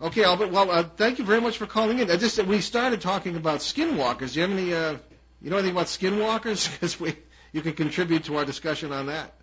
[0.00, 0.50] Okay, Albert.
[0.50, 2.10] Well, uh, thank you very much for calling in.
[2.10, 4.32] I just we started talking about skinwalkers.
[4.32, 4.74] Do you have any?
[4.74, 4.96] Uh,
[5.42, 6.70] you know anything about skinwalkers?
[6.72, 7.16] Because we
[7.52, 9.34] you can contribute to our discussion on that.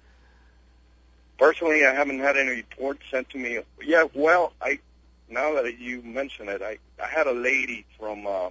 [1.37, 3.59] Personally, I haven't had any reports sent to me.
[3.83, 4.79] Yeah, well, I
[5.29, 8.49] now that you mention it, I I had a lady from uh,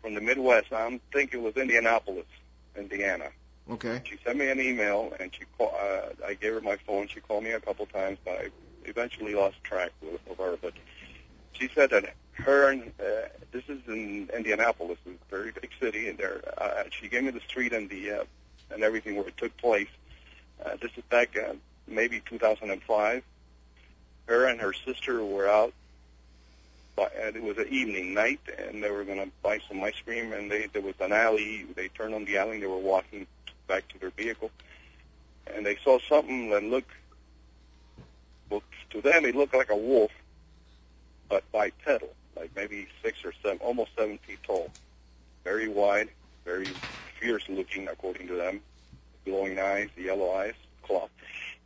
[0.00, 0.72] from the Midwest.
[0.72, 2.26] I'm thinking it was Indianapolis,
[2.74, 3.28] Indiana.
[3.70, 4.02] Okay.
[4.04, 7.06] She sent me an email, and she call, uh, I gave her my phone.
[7.06, 8.48] She called me a couple times, but I
[8.84, 9.92] eventually lost track
[10.28, 10.56] of, her.
[10.60, 10.74] But
[11.52, 16.18] she said that her and uh, this is in Indianapolis, a very big city, and
[16.18, 16.42] there.
[16.58, 18.24] Uh, she gave me the street and the uh,
[18.72, 19.88] and everything where it took place.
[20.64, 21.54] Uh, this is back uh,
[21.86, 23.22] maybe 2005.
[24.26, 25.72] Her and her sister were out,
[26.98, 30.32] and it was an evening night, and they were going to buy some ice cream.
[30.32, 31.66] And they there was an alley.
[31.76, 32.54] They turned on the alley.
[32.54, 33.26] and They were walking
[33.70, 34.50] back to their vehicle,
[35.46, 36.90] and they saw something that looked.
[38.50, 40.10] Well, to them, it looked like a wolf,
[41.28, 44.70] but bipedal, like maybe six or seven, almost seven feet tall,
[45.44, 46.08] very wide,
[46.44, 46.74] very
[47.20, 48.60] fierce looking, according to them
[49.24, 51.08] glowing eyes, yellow eyes, claw.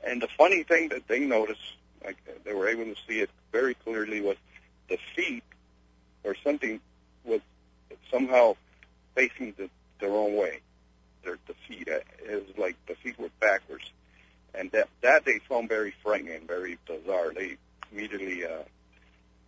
[0.06, 3.74] And the funny thing that they noticed, like they were able to see it very
[3.74, 4.36] clearly, was
[4.88, 5.44] the feet
[6.24, 6.80] or something
[7.24, 7.40] was
[8.10, 8.56] somehow
[9.14, 10.60] facing the, the wrong way.
[11.24, 13.90] Their the feet, uh, it was like the feet were backwards,
[14.54, 17.32] and that that they found very frightening, very bizarre.
[17.34, 17.56] They
[17.92, 18.62] immediately uh,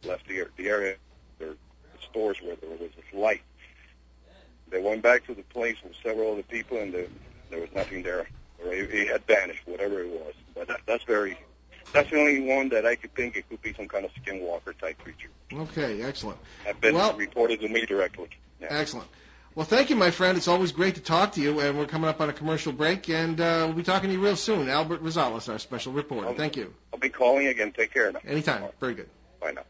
[0.04, 0.96] left the the area,
[1.38, 1.54] their
[2.08, 3.42] stores where there was this light.
[4.68, 7.08] They went back to the place with several other people, and the
[7.50, 8.26] there was nothing there,
[8.64, 10.34] or he, he had vanished, whatever it was.
[10.54, 11.38] But that, that's very,
[11.92, 14.76] that's the only one that I could think it could be some kind of skinwalker
[14.78, 15.28] type creature.
[15.52, 16.02] Okay.
[16.02, 16.38] Excellent.
[16.64, 18.28] Have been Well- reported to me directly.
[18.60, 18.68] Yeah.
[18.70, 19.08] Excellent.
[19.56, 20.36] Well, thank you, my friend.
[20.36, 23.08] It's always great to talk to you, and we're coming up on a commercial break,
[23.08, 24.68] and uh, we'll be talking to you real soon.
[24.68, 26.34] Albert Rosales, our special reporter.
[26.34, 26.74] Thank you.
[26.92, 27.72] I'll be calling again.
[27.72, 28.20] Take care now.
[28.26, 28.64] Anytime.
[28.80, 29.08] Very good.
[29.40, 29.62] Bye now.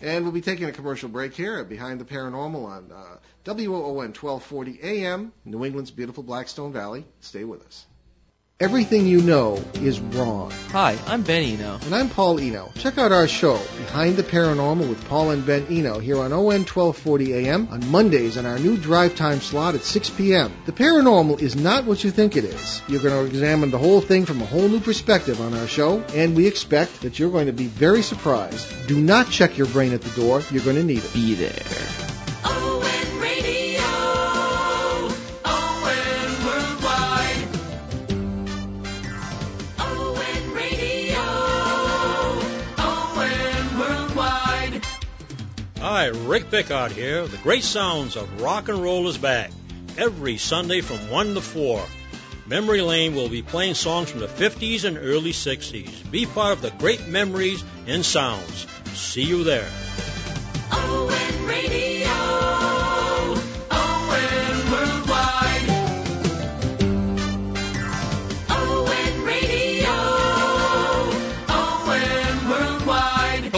[0.00, 4.14] And we'll be taking a commercial break here at Behind the Paranormal on uh, WOON
[4.14, 7.04] 1240 AM, New England's beautiful Blackstone Valley.
[7.20, 7.84] Stay with us.
[8.58, 10.50] Everything you know is wrong.
[10.70, 11.78] Hi, I'm Ben Eno.
[11.84, 12.72] And I'm Paul Eno.
[12.76, 16.64] Check out our show, Behind the Paranormal with Paul and Ben Eno, here on ON
[16.64, 20.50] 1240 AM on Mondays on our new drive time slot at 6 p.m.
[20.64, 22.80] The paranormal is not what you think it is.
[22.88, 26.00] You're going to examine the whole thing from a whole new perspective on our show,
[26.14, 28.86] and we expect that you're going to be very surprised.
[28.86, 30.40] Do not check your brain at the door.
[30.50, 31.12] You're going to need it.
[31.12, 32.15] Be there.
[45.96, 47.26] Hi, Rick Pickard here.
[47.26, 49.50] The great sounds of rock and roll is back
[49.96, 51.82] every Sunday from 1 to 4.
[52.46, 56.10] Memory Lane will be playing songs from the 50s and early 60s.
[56.10, 58.66] Be part of the great memories and sounds.
[58.92, 59.70] See you there.
[60.70, 61.15] ON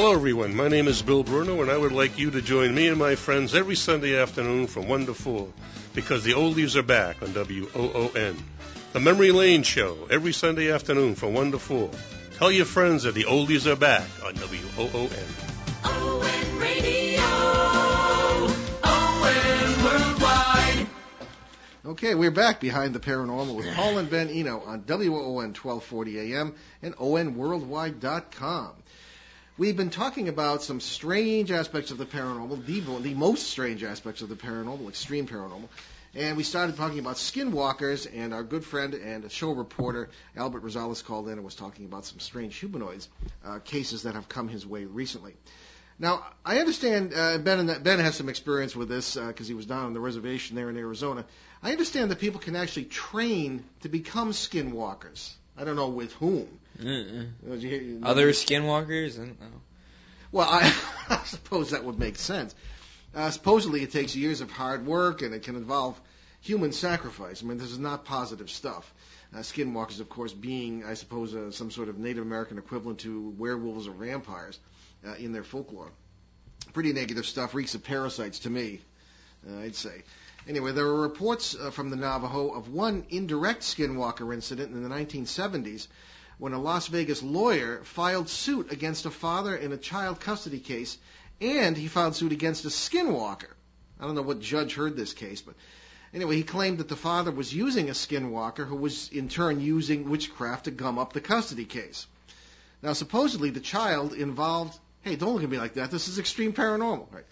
[0.09, 0.57] Hello, everyone.
[0.57, 3.15] My name is Bill Bruno, and I would like you to join me and my
[3.15, 5.47] friends every Sunday afternoon from 1 to 4
[5.95, 8.43] because the oldies are back on WOON.
[8.95, 11.91] The Memory Lane Show every Sunday afternoon from 1 to 4.
[12.39, 15.21] Tell your friends that the oldies are back on WOON.
[15.85, 17.21] ON Radio.
[18.85, 20.87] ON Worldwide.
[21.85, 26.55] Okay, we're back behind the paranormal with Paul and Ben Eno on WOON 1240 AM
[26.81, 28.73] and ONWorldwide.com.
[29.59, 34.23] We've been talking about some strange aspects of the paranormal, the, the most strange aspects
[34.23, 35.69] of the paranormal, extreme paranormal.
[36.15, 41.05] And we started talking about skinwalkers, and our good friend and show reporter Albert Rosales
[41.05, 43.09] called in and was talking about some strange humanoids
[43.45, 45.35] uh, cases that have come his way recently.
[45.99, 49.67] Now, I understand uh, Ben and Ben has some experience with this because he was
[49.67, 51.25] down on the reservation there in Arizona.
[51.65, 55.33] I understand that people can actually train to become skinwalkers.
[55.59, 56.47] I don't know with whom.
[56.81, 57.31] Mm-mm.
[57.49, 59.17] Did you hear- Other skinwalkers?
[59.17, 59.61] I don't know.
[60.31, 60.73] Well, I,
[61.09, 62.55] I suppose that would make sense.
[63.15, 66.01] Uh, supposedly, it takes years of hard work, and it can involve
[66.41, 67.43] human sacrifice.
[67.43, 68.93] I mean, this is not positive stuff.
[69.35, 73.35] Uh, skinwalkers, of course, being, I suppose, uh, some sort of Native American equivalent to
[73.37, 74.59] werewolves or vampires
[75.07, 75.91] uh, in their folklore.
[76.73, 78.81] Pretty negative stuff, reeks of parasites to me,
[79.49, 80.03] uh, I'd say.
[80.49, 84.89] Anyway, there are reports uh, from the Navajo of one indirect skinwalker incident in the
[84.89, 85.89] 1970s
[86.39, 90.97] when a Las Vegas lawyer filed suit against a father in a child custody case,
[91.43, 93.53] and he filed suit against a skinwalker.
[94.01, 95.55] I don't know what judge heard this case, but
[96.15, 100.09] anyway, he claimed that the father was using a skinwalker who was in turn using
[100.09, 102.07] witchcraft to gum up the custody case.
[102.81, 105.91] Now, supposedly the child involved, hey, don't look at me like that.
[105.91, 107.27] This is extreme paranormal, right?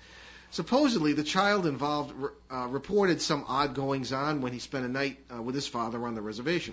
[0.56, 2.14] Supposedly, the child involved
[2.50, 6.06] uh, reported some odd goings on when he spent a night uh, with his father
[6.06, 6.72] on the reservation.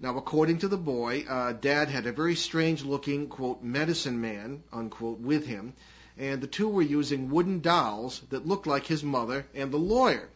[0.00, 4.62] Now, according to the boy, uh, Dad had a very strange looking, quote, medicine man,
[4.72, 5.74] unquote, with him,
[6.16, 10.30] and the two were using wooden dolls that looked like his mother and the lawyer.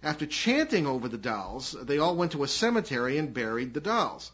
[0.00, 4.30] After chanting over the dolls, they all went to a cemetery and buried the dolls.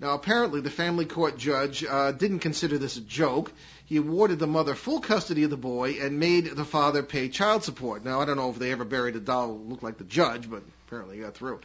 [0.00, 3.52] Now, apparently, the family court judge uh, didn't consider this a joke.
[3.86, 7.64] He awarded the mother full custody of the boy and made the father pay child
[7.64, 8.04] support.
[8.04, 10.48] Now, I don't know if they ever buried a doll that looked like the judge,
[10.48, 11.60] but apparently he got through.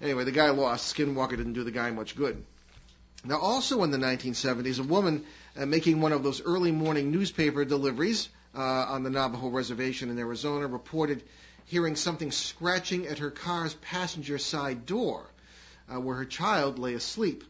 [0.00, 0.96] Anyway, the guy lost.
[0.96, 2.42] Skinwalker didn't do the guy much good.
[3.24, 5.24] Now, also in the 1970s, a woman
[5.56, 10.18] uh, making one of those early morning newspaper deliveries uh, on the Navajo reservation in
[10.18, 11.22] Arizona reported
[11.66, 15.26] hearing something scratching at her car's passenger side door,
[15.92, 17.44] uh, where her child lay asleep.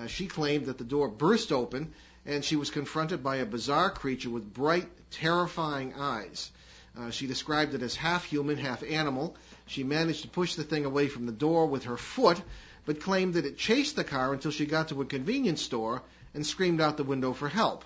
[0.00, 1.92] Uh, she claimed that the door burst open
[2.24, 6.50] and she was confronted by a bizarre creature with bright, terrifying eyes.
[6.98, 9.36] Uh, she described it as half human, half animal.
[9.66, 12.40] She managed to push the thing away from the door with her foot,
[12.84, 16.02] but claimed that it chased the car until she got to a convenience store
[16.34, 17.84] and screamed out the window for help.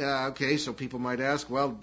[0.00, 1.80] Uh, okay, so people might ask, well,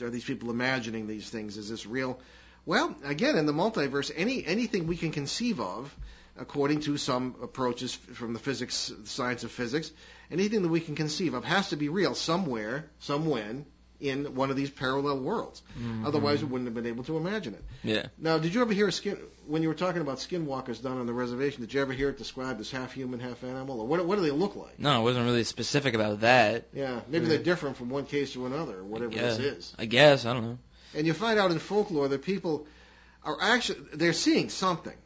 [0.00, 1.56] are these people imagining these things?
[1.56, 2.18] Is this real?
[2.64, 5.94] Well, again, in the multiverse, any anything we can conceive of,
[6.38, 9.90] according to some approaches from the physics, science of physics,
[10.30, 13.66] anything that we can conceive of has to be real somewhere, somewhen,
[14.00, 15.62] in one of these parallel worlds.
[15.78, 16.06] Mm-hmm.
[16.06, 17.64] Otherwise, we wouldn't have been able to imagine it.
[17.82, 18.06] Yeah.
[18.18, 21.06] Now, did you ever hear a skin when you were talking about skinwalkers down on
[21.06, 21.62] the reservation?
[21.62, 24.04] Did you ever hear it described as half human, half animal, or what?
[24.04, 24.78] What do they look like?
[24.78, 26.68] No, it wasn't really specific about that.
[26.72, 29.22] Yeah, maybe they're different from one case to another, or whatever yeah.
[29.22, 29.74] this is.
[29.78, 30.58] I guess I don't know.
[30.94, 32.66] And you find out in folklore that people
[33.22, 34.96] are actually they're seeing something,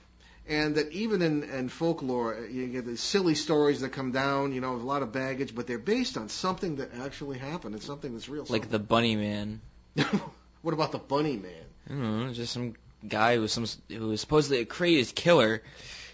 [0.51, 4.61] and that even in, in folklore you get these silly stories that come down, you
[4.61, 7.77] know, with a lot of baggage, but they're based on something that actually happened.
[7.77, 8.45] It's something that's real.
[8.49, 9.61] Like the Bunny Man.
[10.63, 11.53] what about the Bunny Man?
[11.89, 12.75] I don't know, just some
[13.09, 15.63] guy who was some who was supposedly a crazed killer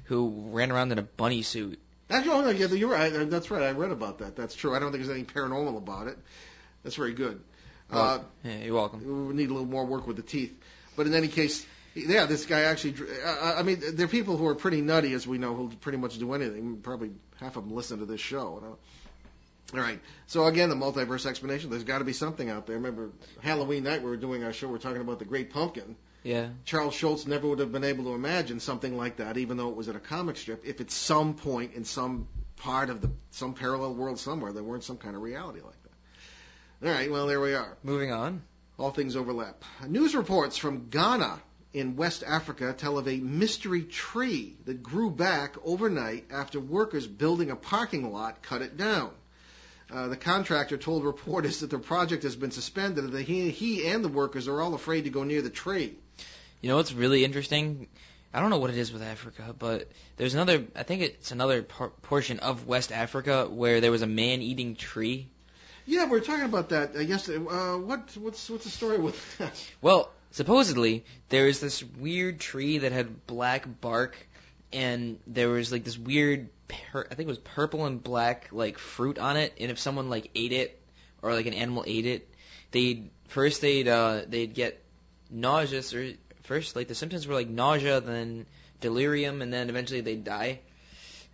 [0.05, 1.81] who ran around in a bunny suit.
[2.09, 3.29] Actually, oh, no, yeah, you're right.
[3.29, 3.63] That's right.
[3.63, 4.37] I read about that.
[4.37, 4.77] That's true.
[4.77, 6.17] I don't think there's anything paranormal about it.
[6.85, 7.41] That's very good.
[7.91, 9.29] Uh, Yeah, you're welcome.
[9.29, 10.55] we need a little more work with the teeth.
[10.97, 12.95] But in any case, yeah, this guy actually.
[13.25, 15.99] Uh, I mean, there are people who are pretty nutty, as we know, who'll pretty
[15.99, 16.79] much do anything.
[16.83, 18.57] Probably half of them listen to this show.
[18.57, 18.79] You know?
[19.75, 20.01] All right.
[20.27, 21.71] So again, the multiverse explanation.
[21.71, 22.77] There's got to be something out there.
[22.77, 24.69] Remember, Halloween night we were doing our show.
[24.69, 25.97] We are talking about the Great Pumpkin.
[26.23, 26.49] Yeah.
[26.65, 29.77] Charles Schulz never would have been able to imagine something like that, even though it
[29.77, 30.67] was in a comic strip.
[30.67, 34.83] If at some point in some part of the some parallel world somewhere there weren't
[34.83, 36.89] some kind of reality like that.
[36.89, 37.11] All right.
[37.11, 37.77] Well, there we are.
[37.83, 38.43] Moving on.
[38.79, 39.65] All things overlap.
[39.87, 41.41] News reports from Ghana
[41.77, 47.51] in West Africa tell of a mystery tree that grew back overnight after workers building
[47.51, 49.11] a parking lot cut it down.
[49.93, 53.87] Uh, the contractor told reporters that the project has been suspended and that he, he
[53.87, 55.95] and the workers are all afraid to go near the tree.
[56.63, 57.89] You know what's really interesting?
[58.33, 60.65] I don't know what it is with Africa, but there's another.
[60.75, 65.29] I think it's another por- portion of West Africa where there was a man-eating tree.
[65.87, 67.39] Yeah, we were talking about that uh, yesterday.
[67.47, 69.53] Uh, what what's what's the story with that?
[69.81, 74.15] Well, supposedly there is this weird tree that had black bark,
[74.71, 79.19] and there was like this weird, I think it was purple and black like fruit
[79.19, 79.55] on it.
[79.59, 80.79] And if someone like ate it,
[81.23, 82.29] or like an animal ate it,
[82.71, 84.85] they'd first they'd uh, they'd get
[85.31, 88.45] nauseous or first like the symptoms were like nausea, then
[88.83, 90.61] delirium, and then eventually they'd die.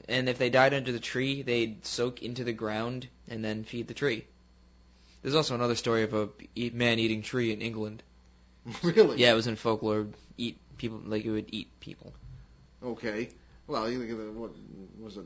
[0.08, 3.88] And if they died under the tree, they'd soak into the ground and then feed
[3.88, 4.26] the tree.
[5.22, 6.28] There's also another story of a
[6.70, 8.04] man eating tree in England.
[8.82, 9.18] really?
[9.18, 10.06] Yeah, it was in folklore.
[10.36, 12.12] Eat people like it would eat people.
[12.82, 13.28] Okay.
[13.66, 14.50] Well, you think of the, what
[15.00, 15.24] was it?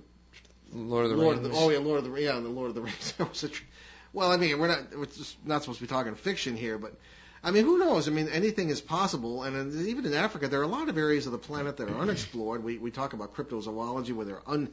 [0.73, 1.47] Lord of the Lord Rings.
[1.47, 3.13] Of the, oh yeah, Lord of the yeah, the Lord of the Rings.
[3.13, 3.65] That was a tr-
[4.13, 6.95] well, I mean, we're not we're just not supposed to be talking fiction here, but
[7.43, 8.09] I mean, who knows?
[8.09, 10.99] I mean, anything is possible, and in- even in Africa, there are a lot of
[10.99, 12.65] areas of the planet that are unexplored.
[12.65, 14.71] We we talk about cryptozoology, where there are un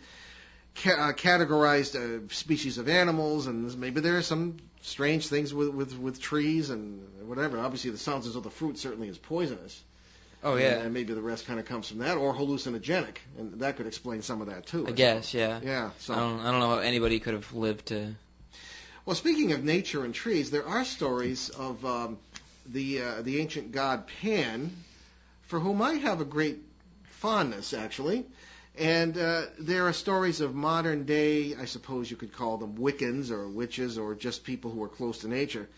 [0.76, 5.70] ca- uh, categorized uh, species of animals, and maybe there are some strange things with
[5.70, 7.60] with with trees and whatever.
[7.60, 9.82] Obviously, the sounds as though the fruit certainly is poisonous.
[10.44, 10.80] Oh yeah.
[10.80, 14.22] And maybe the rest kind of comes from that, or hallucinogenic, and that could explain
[14.22, 14.86] some of that too.
[14.88, 15.60] I guess, yeah.
[15.64, 15.92] Yeah.
[16.00, 16.14] So.
[16.14, 18.16] I don't, I don't know how anybody could have lived to.
[19.06, 22.18] Well, speaking of nature and trees, there are stories of um,
[22.66, 24.72] the uh, the ancient god Pan,
[25.44, 26.60] for whom I have a great
[27.04, 28.26] fondness, actually.
[28.78, 33.30] And uh, there are stories of modern day, I suppose you could call them Wiccans
[33.30, 35.70] or witches or just people who are close to nature,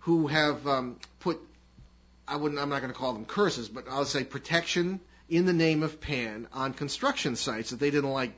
[0.00, 1.40] who have um, put,
[2.26, 5.52] I wouldn't, I'm not going to call them curses, but I'll say protection in the
[5.52, 8.32] name of Pan on construction sites that they didn't like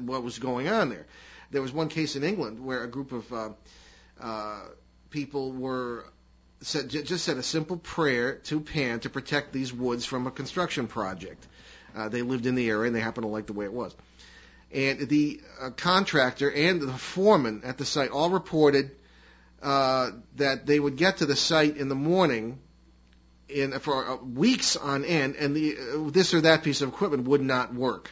[0.00, 1.06] what was going on there.
[1.50, 3.48] There was one case in England where a group of uh,
[4.18, 4.60] uh,
[5.10, 6.06] people were
[6.62, 10.86] said, just said a simple prayer to Pan to protect these woods from a construction
[10.86, 11.46] project.
[11.94, 13.94] Uh, they lived in the area and they happened to like the way it was.
[14.72, 18.90] And the uh, contractor and the foreman at the site all reported
[19.62, 22.58] uh, that they would get to the site in the morning
[23.48, 27.28] in for uh, weeks on end, and the uh, this or that piece of equipment
[27.28, 28.10] would not work.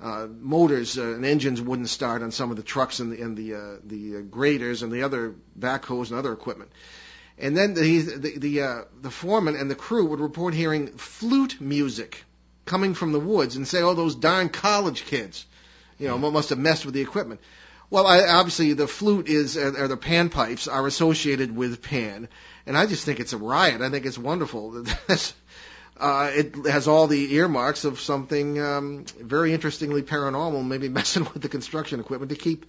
[0.00, 3.80] Uh, motors and engines wouldn't start on some of the trucks and the and the
[3.84, 6.70] the graders and the other backhoes and other equipment.
[7.38, 12.24] And then the the the, the foreman and the crew would report hearing flute music
[12.64, 15.44] coming from the woods and say, "Oh, those darn college kids,
[15.98, 17.40] you know, must have messed with the equipment."
[17.90, 22.28] Well, I, obviously the flute is or the panpipes are associated with Pan,
[22.66, 23.82] and I just think it's a riot.
[23.82, 24.84] I think it's wonderful.
[25.94, 31.42] Uh, it has all the earmarks of something um, very interestingly paranormal, maybe messing with
[31.42, 32.66] the construction equipment to keep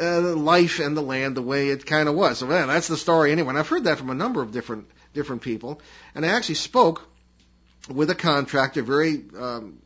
[0.00, 2.38] uh, life and the land the way it kind of was.
[2.38, 3.50] So man, that's the story anyway.
[3.50, 5.80] And I've heard that from a number of different different people,
[6.14, 7.06] and I actually spoke
[7.88, 9.78] with a contractor very um,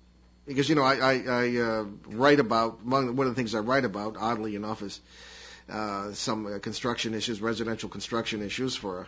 [0.46, 3.60] because you know I, I, I uh, write about among one of the things I
[3.60, 5.00] write about oddly enough is
[5.68, 9.06] uh, some uh, construction issues, residential construction issues for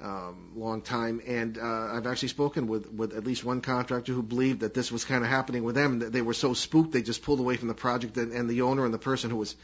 [0.00, 4.12] a um, long time, and uh, I've actually spoken with with at least one contractor
[4.12, 6.00] who believed that this was kind of happening with them.
[6.00, 8.62] That they were so spooked they just pulled away from the project, and, and the
[8.62, 9.54] owner and the person who was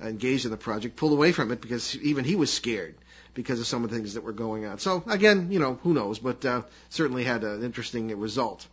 [0.00, 2.94] engaged in the project pulled away from it because even he was scared
[3.36, 4.80] because of some of the things that were going on.
[4.80, 8.66] So again, you know, who knows, but uh, certainly had an interesting result.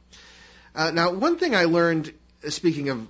[0.74, 2.12] Uh, now, one thing I learned,
[2.48, 3.08] speaking of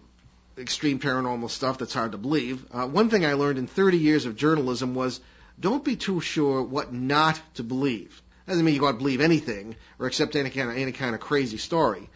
[0.57, 4.25] extreme paranormal stuff that's hard to believe, uh, one thing I learned in 30 years
[4.25, 5.21] of journalism was
[5.59, 8.21] don't be too sure what not to believe.
[8.45, 11.15] That Doesn't mean you got to believe anything or accept any kind of any kind
[11.15, 12.09] of crazy story,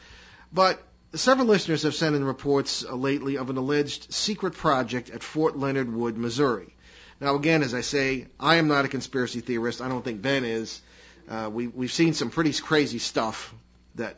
[0.52, 5.24] but several listeners have sent in reports uh, lately of an alleged secret project at
[5.24, 6.74] Fort Leonard Wood, Missouri.
[7.20, 9.82] Now, again, as I say, I am not a conspiracy theorist.
[9.82, 10.82] I don't think Ben is.
[11.28, 13.54] Uh, we, we've seen some pretty crazy stuff
[13.96, 14.18] that,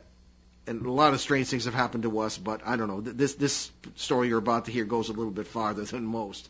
[0.66, 2.36] and a lot of strange things have happened to us.
[2.36, 3.00] But I don't know.
[3.00, 6.48] This this story you're about to hear goes a little bit farther than most,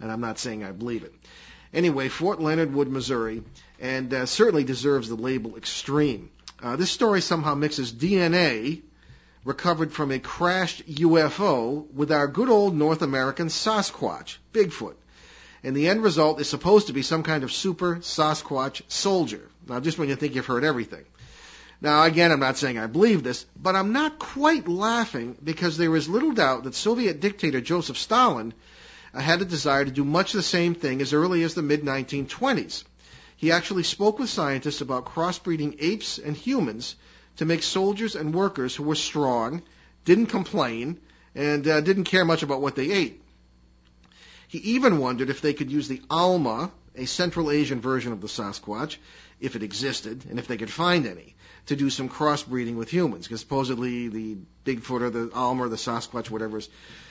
[0.00, 1.14] and I'm not saying I believe it.
[1.72, 3.42] Anyway, Fort Leonard Wood, Missouri,
[3.80, 6.30] and uh, certainly deserves the label extreme.
[6.62, 8.82] Uh, this story somehow mixes DNA
[9.44, 14.94] recovered from a crashed UFO with our good old North American Sasquatch, Bigfoot.
[15.66, 19.50] And the end result is supposed to be some kind of super Sasquatch soldier.
[19.66, 21.04] Now, just when you think you've heard everything.
[21.80, 25.96] Now, again, I'm not saying I believe this, but I'm not quite laughing because there
[25.96, 28.54] is little doubt that Soviet dictator Joseph Stalin
[29.12, 32.84] had a desire to do much the same thing as early as the mid 1920s.
[33.36, 36.94] He actually spoke with scientists about crossbreeding apes and humans
[37.38, 39.62] to make soldiers and workers who were strong,
[40.04, 41.00] didn't complain,
[41.34, 43.20] and uh, didn't care much about what they ate.
[44.48, 48.28] He even wondered if they could use the Alma, a Central Asian version of the
[48.28, 48.96] Sasquatch,
[49.40, 51.34] if it existed, and if they could find any,
[51.66, 53.26] to do some crossbreeding with humans.
[53.26, 56.68] Because supposedly the Bigfoot or the Alma or the Sasquatch, whatever, is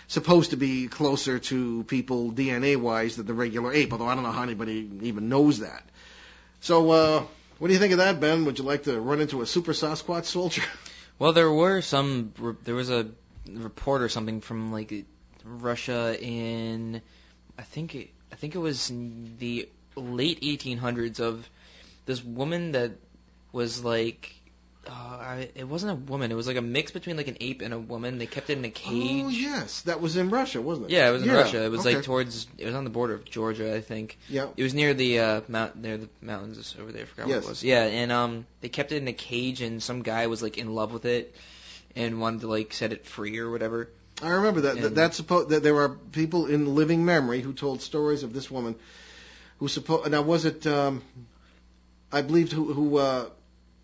[0.08, 3.92] supposed to be closer to people DNA-wise than the regular ape.
[3.92, 5.84] Although I don't know how anybody even knows that.
[6.62, 7.24] So, uh,
[7.60, 8.46] what do you think of that, Ben?
[8.46, 10.64] Would you like to run into a super Sasquatch soldier?
[11.18, 12.34] Well, there were some.
[12.66, 13.08] There was a
[13.50, 15.06] report or something from like
[15.46, 17.02] Russia in,
[17.58, 21.48] I think it, I think it was in the late 1800s of
[22.06, 22.92] this woman that
[23.52, 24.34] was like.
[24.88, 26.32] Uh, I, it wasn't a woman.
[26.32, 28.20] It was like a mix between like an ape and a woman.
[28.20, 29.24] They kept it in a cage.
[29.26, 30.94] Oh yes, that was in Russia, wasn't it?
[30.94, 31.64] Yeah, it was in Russia.
[31.66, 31.96] It was okay.
[31.96, 32.46] like towards.
[32.60, 34.20] It was on the border of Georgia, I think.
[34.30, 34.46] Yeah.
[34.56, 37.02] It was near the uh, mount, near the mountains over there.
[37.02, 37.38] I forgot Yes.
[37.38, 37.64] what it was.
[37.64, 40.76] Yeah, and um, they kept it in a cage, and some guy was like in
[40.76, 41.36] love with it,
[41.96, 43.90] and wanted to like set it free or whatever.
[44.22, 44.76] I remember that.
[44.76, 48.34] that And- that's supposed that there are people in living memory who told stories of
[48.34, 48.76] this woman
[49.60, 50.10] who supposed.
[50.10, 50.66] Now was it?
[50.68, 51.02] Um,
[52.12, 53.26] I believed who who uh,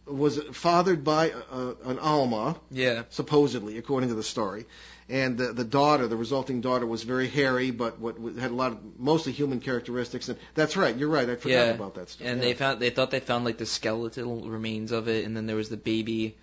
[0.05, 3.03] was fathered by uh, an Alma, Yeah.
[3.09, 4.65] supposedly, according to the story.
[5.09, 8.71] And the, the daughter, the resulting daughter, was very hairy, but what had a lot
[8.71, 10.29] of mostly human characteristics.
[10.29, 11.29] And that's right, you're right.
[11.29, 11.71] I forgot Yeah.
[11.71, 12.25] about that stuff.
[12.25, 12.45] And yeah.
[12.47, 15.57] they found they thought they found like the skeletal remains of it, and then there
[15.57, 16.35] was the baby,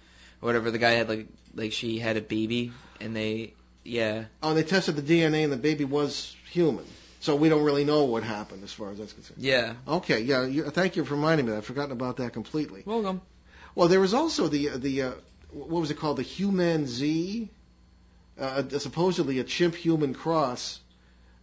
[0.43, 0.71] or whatever.
[0.71, 3.55] The guy had like like she had a baby, and they
[3.89, 6.85] yeah oh, and they tested the DNA, and the baby was human.
[7.21, 9.41] So we don't really know what happened as far as that's concerned.
[9.43, 9.75] yeah.
[9.89, 10.45] Okay, yeah.
[10.47, 11.53] You, thank you for reminding me.
[11.53, 12.85] I've forgotten about that completely.
[12.87, 13.23] Welcome.
[13.75, 15.13] Well, there was also the the uh,
[15.51, 16.19] what was it called?
[16.19, 17.49] The Humanzee,
[18.39, 20.81] uh, supposedly a chimp human cross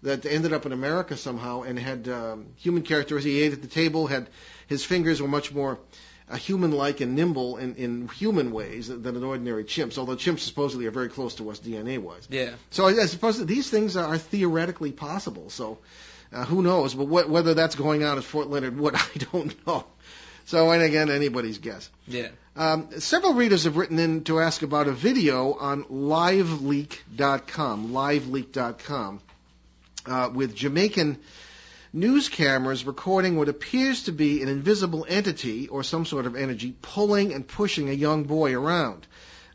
[0.03, 3.33] that ended up in America somehow and had um, human characteristics.
[3.33, 4.07] He ate at the table.
[4.07, 4.29] Had
[4.67, 5.79] his fingers were much more
[6.33, 9.97] human-like and nimble in, in human ways than an ordinary chimps.
[9.97, 12.27] Although chimps supposedly are very close to us DNA-wise.
[12.31, 12.51] Yeah.
[12.71, 15.49] So I, I suppose these things are theoretically possible.
[15.49, 15.77] So
[16.33, 16.95] uh, who knows?
[16.95, 19.85] But what, whether that's going on at Fort Leonard Wood, I don't know.
[20.45, 21.89] So and again, anybody's guess.
[22.07, 22.29] Yeah.
[22.55, 29.21] Um, several readers have written in to ask about a video on liveleak.com, liveleak.com,
[30.05, 31.17] uh, with Jamaican
[31.95, 36.75] news cameras recording what appears to be an invisible entity or some sort of energy
[36.81, 39.07] pulling and pushing a young boy around.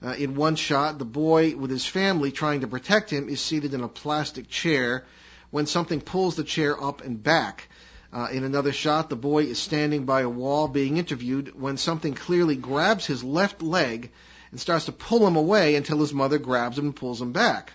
[0.03, 3.75] Uh, in one shot, the boy with his family trying to protect him is seated
[3.75, 5.05] in a plastic chair
[5.51, 7.69] when something pulls the chair up and back.
[8.11, 12.15] Uh, in another shot, the boy is standing by a wall being interviewed when something
[12.15, 14.11] clearly grabs his left leg
[14.51, 17.75] and starts to pull him away until his mother grabs him and pulls him back.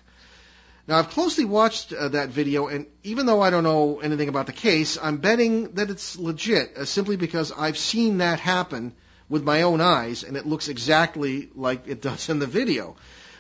[0.88, 4.46] Now, I've closely watched uh, that video, and even though I don't know anything about
[4.46, 8.94] the case, I'm betting that it's legit, uh, simply because I've seen that happen
[9.28, 12.96] with my own eyes, and it looks exactly like it does in the video.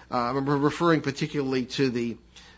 [0.09, 2.17] Uh, I'm referring particularly to the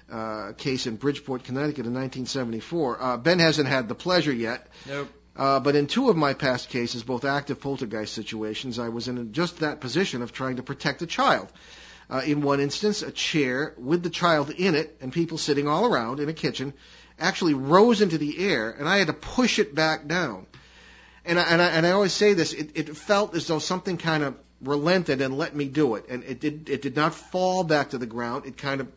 [0.10, 3.02] uh, case in Bridgeport, Connecticut in 1974.
[3.02, 5.10] Uh, ben hasn't had the pleasure yet, Nope.
[5.36, 9.34] uh, but in two of my past cases, both active poltergeist situations, I was in
[9.34, 11.52] just that position of trying to protect a child.
[12.10, 15.86] Uh, in one instance, a chair with the child in it and people sitting all
[15.86, 16.74] around in a kitchen
[17.20, 20.46] actually rose into the air, and I had to push it back down.
[21.26, 23.98] And I, and I, and I always say this: it, it felt as though something
[23.98, 26.70] kind of relented and let me do it, and it did.
[26.70, 28.46] It did not fall back to the ground.
[28.46, 28.88] It kind of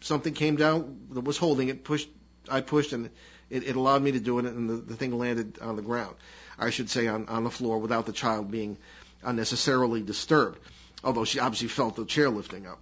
[0.00, 1.82] something came down that was holding it.
[1.82, 2.08] Pushed.
[2.48, 3.10] I pushed, and
[3.50, 6.14] it, it allowed me to do it, and the, the thing landed on the ground.
[6.58, 8.78] I should say on on the floor without the child being
[9.24, 10.58] unnecessarily disturbed.
[11.04, 12.80] Although she obviously felt the chair lifting up.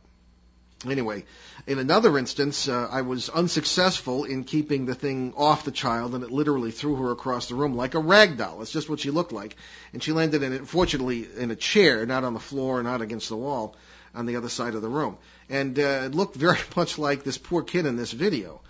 [0.88, 1.24] Anyway,
[1.66, 6.24] in another instance, uh, I was unsuccessful in keeping the thing off the child, and
[6.24, 8.58] it literally threw her across the room like a rag doll.
[8.58, 9.56] That's just what she looked like.
[9.92, 13.36] And she landed in fortunately, in a chair, not on the floor, not against the
[13.36, 13.76] wall,
[14.14, 15.18] on the other side of the room.
[15.50, 18.62] And uh, it looked very much like this poor kid in this video.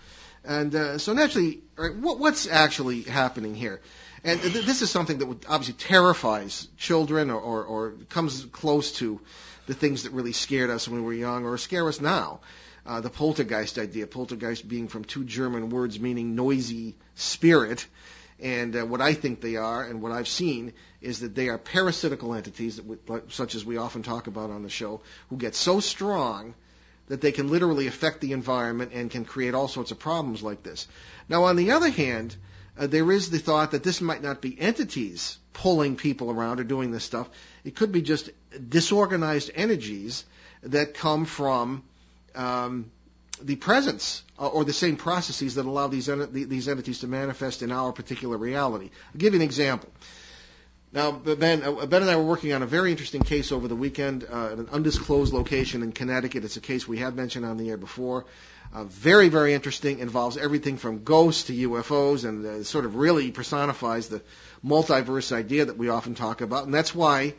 [0.43, 3.79] And uh, so naturally, all right, what, what's actually happening here?
[4.23, 8.91] And th- this is something that would obviously terrifies children or, or, or comes close
[8.93, 9.19] to
[9.67, 12.39] the things that really scared us when we were young or scare us now.
[12.85, 17.85] Uh, the poltergeist idea, poltergeist being from two German words meaning noisy spirit.
[18.39, 21.59] And uh, what I think they are, and what I've seen, is that they are
[21.59, 22.97] parasitical entities, that we,
[23.29, 26.55] such as we often talk about on the show, who get so strong
[27.07, 30.63] that they can literally affect the environment and can create all sorts of problems like
[30.63, 30.87] this.
[31.29, 32.35] Now, on the other hand,
[32.77, 36.63] uh, there is the thought that this might not be entities pulling people around or
[36.63, 37.29] doing this stuff.
[37.63, 38.29] It could be just
[38.69, 40.23] disorganized energies
[40.63, 41.83] that come from
[42.35, 42.89] um,
[43.41, 47.61] the presence uh, or the same processes that allow these enti- these entities to manifest
[47.61, 48.89] in our particular reality.
[49.13, 49.89] I'll give you an example.
[50.93, 53.75] Now, Ben, uh, Ben and I were working on a very interesting case over the
[53.77, 56.43] weekend uh, at an undisclosed location in Connecticut.
[56.43, 58.25] It's a case we have mentioned on the air before.
[58.73, 59.99] Uh, very, very interesting.
[59.99, 64.21] Involves everything from ghosts to UFOs, and uh, sort of really personifies the
[64.65, 66.65] multiverse idea that we often talk about.
[66.65, 67.33] And that's why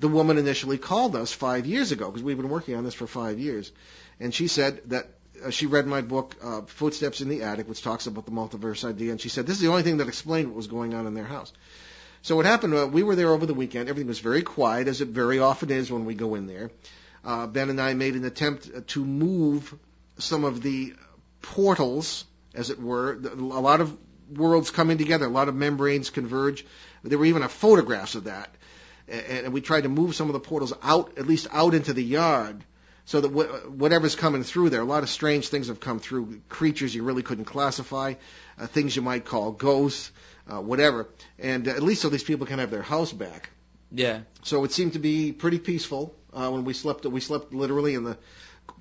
[0.00, 3.06] the woman initially called us five years ago, because we've been working on this for
[3.06, 3.72] five years.
[4.20, 5.08] And she said that
[5.44, 8.84] uh, she read my book, uh, Footsteps in the Attic, which talks about the multiverse
[8.84, 11.06] idea, and she said this is the only thing that explained what was going on
[11.06, 11.52] in their house.
[12.22, 12.74] So what happened?
[12.74, 13.88] Uh, we were there over the weekend.
[13.88, 16.70] Everything was very quiet, as it very often is when we go in there.
[17.24, 19.74] Uh, ben and I made an attempt uh, to move
[20.18, 20.94] some of the
[21.42, 23.12] portals, as it were.
[23.12, 23.96] A lot of
[24.30, 26.64] worlds coming together, a lot of membranes converge.
[27.02, 28.54] There were even photographs of that,
[29.08, 32.02] and we tried to move some of the portals out, at least out into the
[32.02, 32.64] yard,
[33.04, 33.28] so that
[33.68, 36.40] whatever's coming through there, a lot of strange things have come through.
[36.48, 38.14] Creatures you really couldn't classify,
[38.58, 40.10] uh, things you might call ghosts,
[40.50, 41.08] uh, whatever,
[41.38, 43.50] and uh, at least so these people can have their house back.
[43.92, 44.20] Yeah.
[44.42, 47.04] So it seemed to be pretty peaceful uh, when we slept.
[47.04, 48.16] We slept literally in the,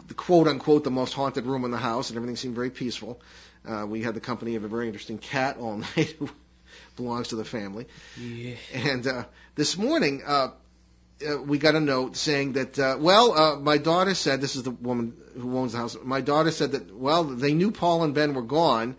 [0.08, 3.22] the quote unquote the most haunted room in the house, and everything seemed very peaceful.
[3.68, 6.30] Uh, we had the company of a very interesting cat all night who
[6.96, 7.88] belongs to the family.
[8.20, 8.56] Yeah.
[8.74, 9.24] And uh,
[9.56, 10.50] this morning, uh,
[11.28, 14.64] uh, we got a note saying that, uh, well, uh, my daughter said, this is
[14.64, 18.14] the woman who owns the house, my daughter said that, well, they knew Paul and
[18.14, 18.96] Ben were gone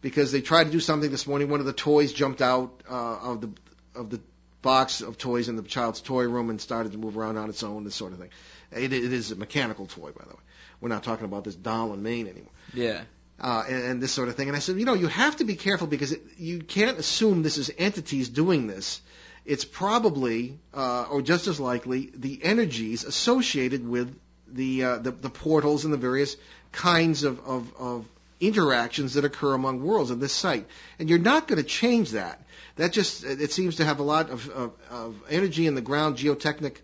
[0.00, 1.48] because they tried to do something this morning.
[1.48, 3.50] One of the toys jumped out uh, of the
[3.94, 4.20] of the
[4.60, 7.62] box of toys in the child's toy room and started to move around on its
[7.62, 8.30] own, this sort of thing.
[8.76, 10.40] It, it is a mechanical toy, by the way.
[10.80, 13.02] We're not talking about this doll in Maine anymore Yeah.
[13.40, 14.48] uh, and, and this sort of thing.
[14.48, 17.42] And I said, you know, you have to be careful because it, you can't assume
[17.42, 19.00] this is entities doing this.
[19.46, 24.14] It's probably, uh, or just as likely, the energies associated with
[24.48, 26.36] the uh, the, the portals and the various
[26.72, 28.06] kinds of, of, of
[28.40, 30.66] interactions that occur among worlds in this site.
[30.98, 32.42] And you're not going to change that.
[32.76, 36.16] That just it seems to have a lot of, of, of energy in the ground,
[36.16, 36.76] geotechnic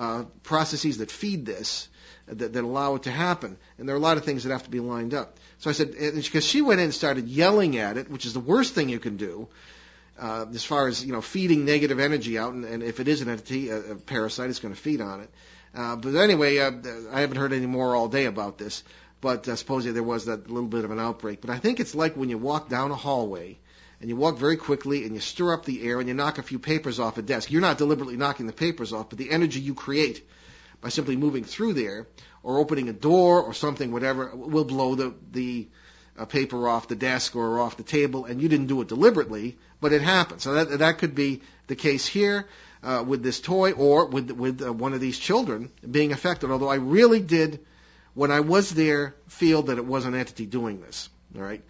[0.00, 1.86] uh, processes that feed this,
[2.26, 3.58] that, that allow it to happen.
[3.76, 5.36] And there are a lot of things that have to be lined up.
[5.58, 8.40] So I said, because she went in and started yelling at it, which is the
[8.40, 9.48] worst thing you can do,
[10.18, 12.54] uh, as far as you know, feeding negative energy out.
[12.54, 15.20] And, and if it is an entity, a, a parasite, it's going to feed on
[15.20, 15.30] it.
[15.74, 16.72] Uh, but anyway, uh,
[17.12, 18.82] I haven't heard any more all day about this.
[19.20, 21.42] But uh, supposedly there was that little bit of an outbreak.
[21.42, 23.58] But I think it's like when you walk down a hallway
[24.00, 26.42] and you walk very quickly and you stir up the air and you knock a
[26.42, 27.50] few papers off a desk.
[27.50, 30.26] You're not deliberately knocking the papers off, but the energy you create
[30.80, 32.06] by simply moving through there
[32.42, 35.68] or opening a door or something, whatever, will blow the the
[36.18, 39.58] uh, paper off the desk or off the table, and you didn't do it deliberately,
[39.80, 40.40] but it happened.
[40.40, 42.46] So that that could be the case here
[42.82, 46.50] uh, with this toy or with with uh, one of these children being affected.
[46.50, 47.60] Although I really did,
[48.14, 51.08] when I was there, feel that it was an entity doing this.
[51.36, 51.62] All right.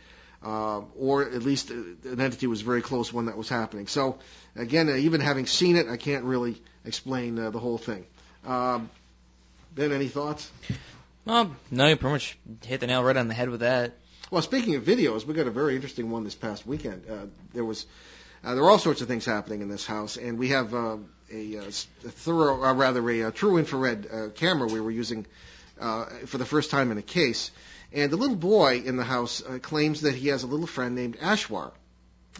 [0.42, 3.86] Uh, or at least an entity was very close when that was happening.
[3.86, 4.18] So,
[4.56, 8.06] again, uh, even having seen it, I can't really explain uh, the whole thing.
[8.46, 8.88] Um,
[9.74, 10.50] ben, any thoughts?
[11.26, 13.92] Well, no, you pretty much hit the nail right on the head with that.
[14.30, 17.04] Well, speaking of videos, we got a very interesting one this past weekend.
[17.10, 17.84] Uh, there was
[18.42, 20.96] uh, there were all sorts of things happening in this house, and we have uh,
[21.30, 25.26] a, uh, a thorough, uh, rather a, uh true infrared uh, camera we were using
[25.80, 27.50] uh, for the first time in a case.
[27.92, 30.94] And the little boy in the house uh, claims that he has a little friend
[30.94, 31.72] named Ashwar,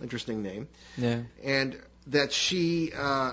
[0.03, 1.22] interesting name, Yeah.
[1.42, 1.76] and
[2.07, 3.32] that she uh,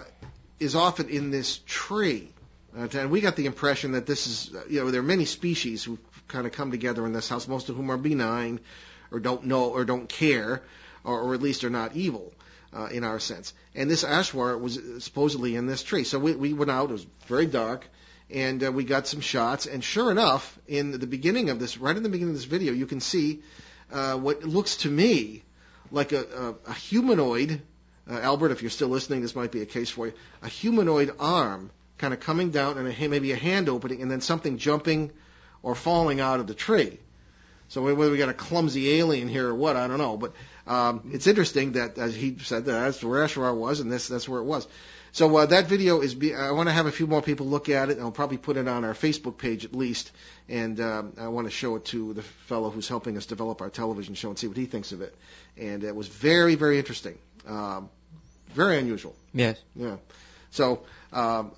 [0.60, 2.30] is often in this tree.
[2.78, 5.26] Uh, and we got the impression that this is, uh, you know, there are many
[5.26, 5.98] species who
[6.28, 8.60] kind of come together in this house, most of whom are benign,
[9.12, 10.62] or don't know, or don't care,
[11.04, 12.34] or, or at least are not evil.
[12.74, 16.04] Uh, in our sense, and this ashwar was supposedly in this tree.
[16.04, 16.90] So we, we went out.
[16.90, 17.88] It was very dark,
[18.30, 19.66] and uh, we got some shots.
[19.66, 22.74] And sure enough, in the beginning of this, right in the beginning of this video,
[22.74, 23.42] you can see
[23.92, 25.44] uh, what looks to me
[25.92, 27.62] like a, a, a humanoid.
[28.10, 30.14] Uh, Albert, if you're still listening, this might be a case for you.
[30.42, 34.22] A humanoid arm kind of coming down, and a, maybe a hand opening, and then
[34.22, 35.12] something jumping
[35.64, 37.00] or falling out of the tree.
[37.70, 40.16] So whether we got a clumsy alien here or what, I don't know.
[40.16, 40.34] But
[40.66, 44.30] um, it's interesting that, as he said, that that's where Ashrar was, and this that's
[44.30, 44.68] where it was.
[45.18, 46.14] So uh, that video is.
[46.14, 47.94] Be, I want to have a few more people look at it.
[47.94, 50.12] and I'll probably put it on our Facebook page at least,
[50.48, 53.72] and um, I want to show it to the fellow who's helping us develop our
[53.72, 55.16] television show and see what he thinks of it.
[55.58, 57.18] And it was very, very interesting.
[57.48, 57.90] Um,
[58.54, 59.16] very unusual.
[59.34, 59.60] Yes.
[59.76, 59.96] Yeah.
[60.52, 61.52] So, um,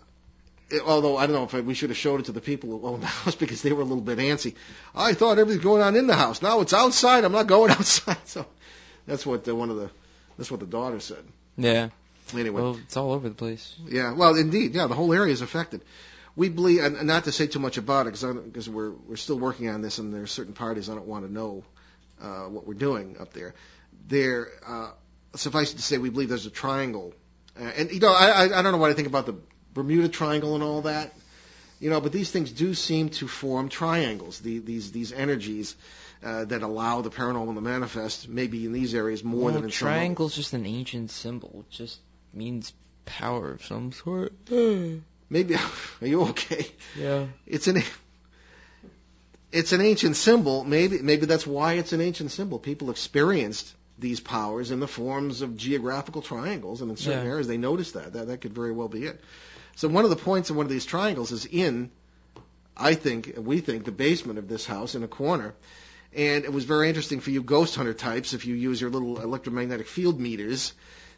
[0.69, 2.87] it, although I don't know if we should have showed it to the people who
[2.87, 4.55] own the house because they were a little bit antsy.
[4.95, 6.41] I thought everything's going on in the house.
[6.41, 7.25] Now it's outside.
[7.25, 8.25] I'm not going outside.
[8.25, 8.45] So
[9.05, 9.89] that's what uh, one of the
[10.37, 11.25] that's what the daughter said.
[11.57, 11.89] Yeah.
[12.33, 13.75] Anyway, Well, it's all over the place.
[13.87, 14.13] yeah.
[14.13, 14.87] Well, indeed, yeah.
[14.87, 15.81] The whole area is affected.
[16.35, 19.69] We believe, and not to say too much about it, because we're we're still working
[19.69, 21.63] on this, and there are certain parties I don't want to know
[22.21, 23.53] uh, what we're doing up there.
[24.07, 24.91] There, uh,
[25.35, 27.13] suffice it to say, we believe there's a triangle,
[27.59, 29.35] uh, and you know, I, I I don't know what I think about the
[29.73, 31.13] Bermuda Triangle and all that,
[31.79, 34.39] you know, but these things do seem to form triangles.
[34.39, 35.75] The, these these energies
[36.23, 39.71] uh, that allow the paranormal to manifest, maybe in these areas more well, than in
[39.71, 39.97] some others.
[39.97, 41.65] triangle's just an ancient symbol.
[41.69, 41.99] Just
[42.33, 42.73] means
[43.05, 44.33] power of some sort.
[45.31, 46.67] Maybe are you okay?
[46.97, 47.27] yeah.
[47.45, 47.83] It's an
[49.51, 50.63] it's an ancient symbol.
[50.63, 52.59] Maybe maybe that's why it's an ancient symbol.
[52.59, 57.31] People experienced these powers in the forms of geographical triangles, and in certain Yeah.
[57.31, 58.13] areas they noticed that.
[58.13, 59.19] That that could very well be it.
[59.75, 61.89] So one of the points of one of these triangles is in,
[62.75, 65.53] I think, we think, the basement of this house in a corner.
[66.13, 69.19] And it was very interesting for you ghost hunter types if you use your little
[69.21, 70.73] electromagnetic field meters.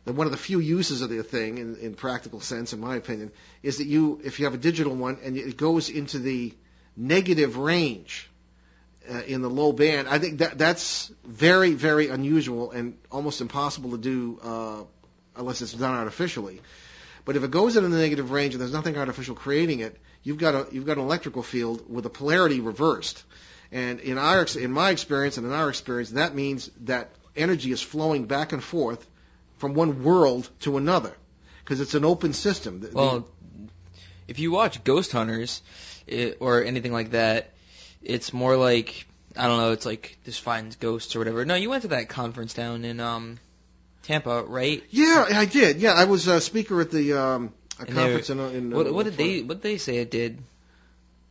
[0.06, 2.96] That one of the few uses of the thing, in, in practical sense, in my
[2.96, 3.32] opinion,
[3.62, 6.54] is that you, if you have a digital one and it goes into the
[6.98, 8.30] negative range
[9.10, 13.92] uh, in the low band, I think that that's very, very unusual and almost impossible
[13.92, 14.84] to do uh,
[15.36, 16.62] unless it's done artificially.
[17.24, 20.40] But if it goes into the negative range and there's nothing artificial creating it, you've
[20.40, 23.24] got a you've got an electrical field with a polarity reversed.
[23.72, 27.82] And in our in my experience and in our experience, that means that energy is
[27.82, 29.08] flowing back and forth
[29.62, 31.16] from one world to another
[31.64, 32.86] because it's an open system.
[32.92, 33.28] Well,
[34.28, 35.62] if you watch Ghost Hunters
[36.08, 37.52] it, or anything like that,
[38.02, 39.06] it's more like
[39.38, 39.72] I don't know.
[39.72, 41.46] It's like this finds ghosts or whatever.
[41.46, 43.40] No, you went to that conference down in um
[44.04, 44.84] Tampa, right?
[44.90, 45.78] Yeah, I did.
[45.78, 48.40] Yeah, I was a speaker at the um, a And conference in.
[48.40, 50.40] in What, what did they what did they say it did?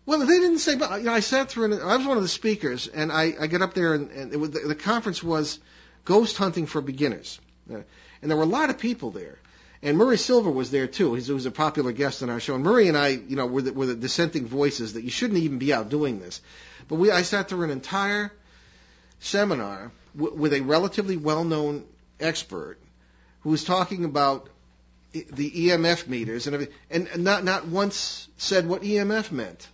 [0.06, 2.22] Well, they didn't say, but you know, I sat through, and I was one of
[2.22, 5.22] the speakers, and I, I get up there, and, and it was, the, the conference
[5.22, 5.60] was
[6.04, 7.38] ghost hunting for beginners,
[7.72, 7.82] uh,
[8.22, 9.38] and there were a lot of people there,
[9.82, 11.14] and Murray Silver was there too.
[11.14, 13.62] He was a popular guest on our show, and Murray and I, you know, were
[13.62, 16.40] the, were the dissenting voices that you shouldn't even be out doing this,
[16.88, 18.32] but we, I sat through an entire
[19.20, 21.84] seminar w- with a relatively well-known
[22.18, 22.78] expert
[23.42, 24.48] who was talking about
[25.12, 29.66] the EMF meters and everything, and not not once said what EMF meant.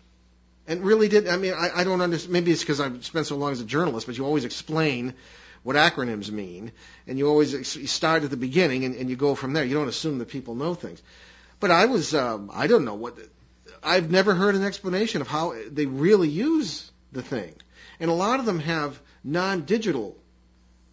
[0.68, 1.28] And really did.
[1.28, 2.32] I mean, I, I don't understand.
[2.32, 5.14] Maybe it's because I've spent so long as a journalist, but you always explain
[5.66, 6.70] what acronyms mean,
[7.08, 9.64] and you always you start at the beginning and, and you go from there.
[9.64, 11.02] You don't assume that people know things.
[11.58, 13.18] But I was, um, I don't know what.
[13.82, 17.56] I've never heard an explanation of how they really use the thing,
[17.98, 20.16] and a lot of them have non-digital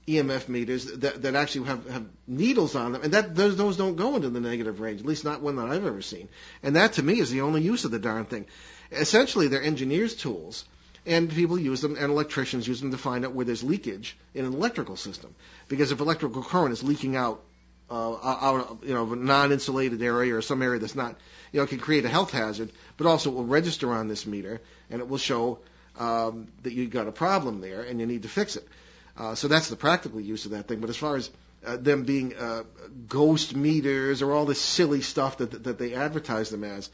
[0.08, 3.96] EMF meters that, that actually have, have needles on them, and that those those don't
[3.96, 6.30] go into the negative range, at least not one that I've ever seen.
[6.64, 8.48] And that to me is the only use of the darn thing.
[8.92, 10.66] Essentially, they're engineers' tools,
[11.06, 14.46] and people use them, and electricians use them to find out where there's leakage in
[14.46, 15.36] an electrical system.
[15.68, 17.42] Because if electrical current is leaking out
[17.90, 21.16] uh, out of, you know of a non-insulated area or some area that's not
[21.52, 24.26] you know it can create a health hazard, but also it will register on this
[24.26, 25.60] meter and it will show
[26.00, 28.68] um, that you've got a problem there and you need to fix it.
[29.16, 30.80] Uh, so that's the practical use of that thing.
[30.80, 31.30] But as far as
[31.66, 32.64] uh, them being uh,
[33.08, 36.90] ghost meters or all this silly stuff that that they advertise them as,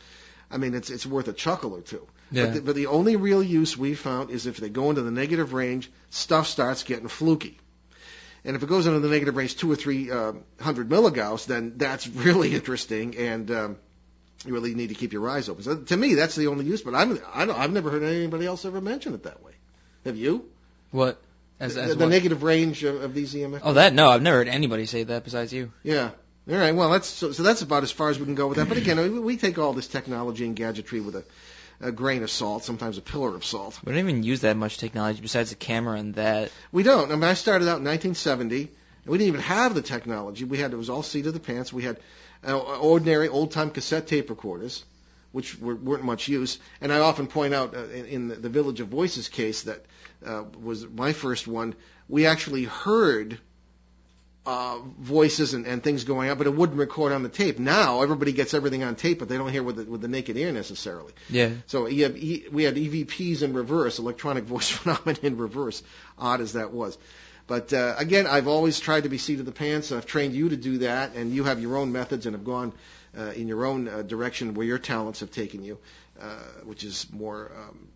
[0.51, 2.07] I mean, it's it's worth a chuckle or two.
[2.31, 2.45] Yeah.
[2.45, 5.11] But, the, but the only real use we found is if they go into the
[5.11, 7.59] negative range, stuff starts getting fluky.
[8.45, 11.73] And if it goes into the negative range two or three uh, hundred milligauss, then
[11.77, 13.77] that's really interesting, and um,
[14.45, 15.63] you really need to keep your eyes open.
[15.63, 16.81] So to me, that's the only use.
[16.81, 19.53] But I'm I don't, I've never heard anybody else ever mention it that way.
[20.05, 20.45] Have you?
[20.91, 21.21] What?
[21.59, 22.09] As, the, as the what?
[22.09, 23.59] negative range of, of these EMF.
[23.63, 25.73] Oh, that no, I've never heard anybody say that besides you.
[25.83, 26.11] Yeah.
[26.49, 26.73] All right.
[26.73, 28.67] Well, that's so, so that's about as far as we can go with that.
[28.67, 31.23] But again, we, we take all this technology and gadgetry with a,
[31.79, 33.79] a grain of salt, sometimes a pillar of salt.
[33.85, 36.51] We don't even use that much technology besides the camera and that.
[36.71, 37.11] We don't.
[37.11, 38.69] I mean, I started out in 1970, and
[39.05, 40.43] we didn't even have the technology.
[40.43, 41.71] We had it was all seat of the pants.
[41.71, 41.99] We had
[42.47, 44.83] uh, ordinary old-time cassette tape recorders,
[45.31, 46.57] which were, weren't much use.
[46.81, 49.85] And I often point out uh, in, in the, the Village of Voices case that
[50.25, 51.75] uh, was my first one.
[52.07, 53.37] We actually heard
[54.51, 57.59] uh, voices and, and things going on, but it wouldn't record on the tape.
[57.59, 60.37] Now everybody gets everything on tape, but they don't hear with the, with the naked
[60.37, 61.13] ear necessarily.
[61.29, 61.49] Yeah.
[61.67, 65.83] So you have, e- we had EVPs in reverse, electronic voice phenomenon in reverse,
[66.17, 66.97] odd as that was.
[67.47, 69.91] But uh, again, I've always tried to be seat of the pants.
[69.91, 72.45] And I've trained you to do that, and you have your own methods and have
[72.45, 72.73] gone
[73.17, 75.77] uh, in your own uh, direction where your talents have taken you,
[76.21, 76.25] uh,
[76.65, 77.87] which is more, um,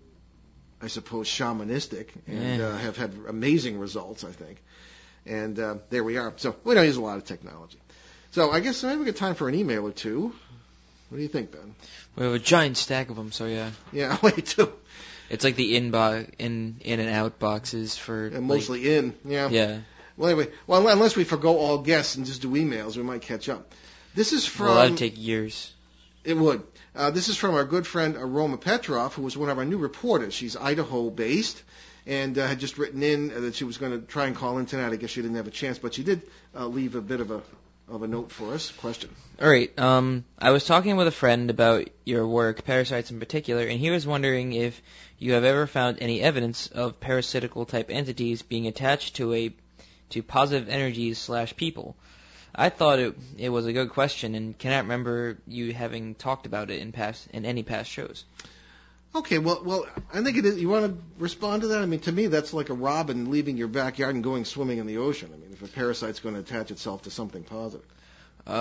[0.82, 2.68] I suppose, shamanistic, and Yeah.
[2.68, 4.58] uh, have had amazing results, I think.
[5.26, 6.34] And uh, there we are.
[6.38, 7.78] So we don't use a lot of technology.
[8.32, 10.34] So I guess maybe we got time for an email or two.
[11.10, 11.76] What do you think, Ben?
[12.16, 13.70] We have a giant stack of them, so yeah.
[13.92, 14.72] Yeah, wait too.
[15.30, 19.16] It's like the in bo- in in and out boxes for And like- mostly in.
[19.24, 19.50] Yeah.
[19.50, 19.80] yeah.
[20.18, 23.50] Well, anyway, well, unless we forgo all guests and just do emails, we might catch
[23.50, 23.72] up.
[24.14, 24.68] This is from.
[24.68, 25.72] well, that'd take years.
[26.24, 26.62] It would.
[26.96, 29.78] Uh, this is from our good friend Aroma Petrov, who was one of our new
[29.80, 30.34] reporters.
[30.34, 31.62] She's Idaho based
[32.06, 34.58] and uh, had just written in uh, that she was going to try and call
[34.58, 34.92] in tonight.
[34.92, 36.22] I guess she didn't have a chance, but she did
[36.56, 37.42] uh, leave a bit of a
[37.90, 38.72] of a note for us.
[38.72, 39.10] Question.
[39.42, 39.78] All right.
[39.78, 43.92] Um, I was talking with a friend about your work, parasites in particular, and he
[43.92, 44.82] was wondering if
[45.20, 49.54] you have ever found any evidence of parasitical type entities being attached to a
[50.10, 51.96] to positive energies slash people.
[52.56, 56.70] I thought it it was a good question, and cannot remember you having talked about
[56.70, 58.26] it in past in any past shows.
[59.16, 60.60] Okay, well, well, I think it is.
[60.60, 61.82] You want to respond to that?
[61.82, 64.88] I mean, to me, that's like a robin leaving your backyard and going swimming in
[64.88, 65.30] the ocean.
[65.34, 67.86] I mean, if a parasite's going to attach itself to something positive.
[68.48, 68.60] Um,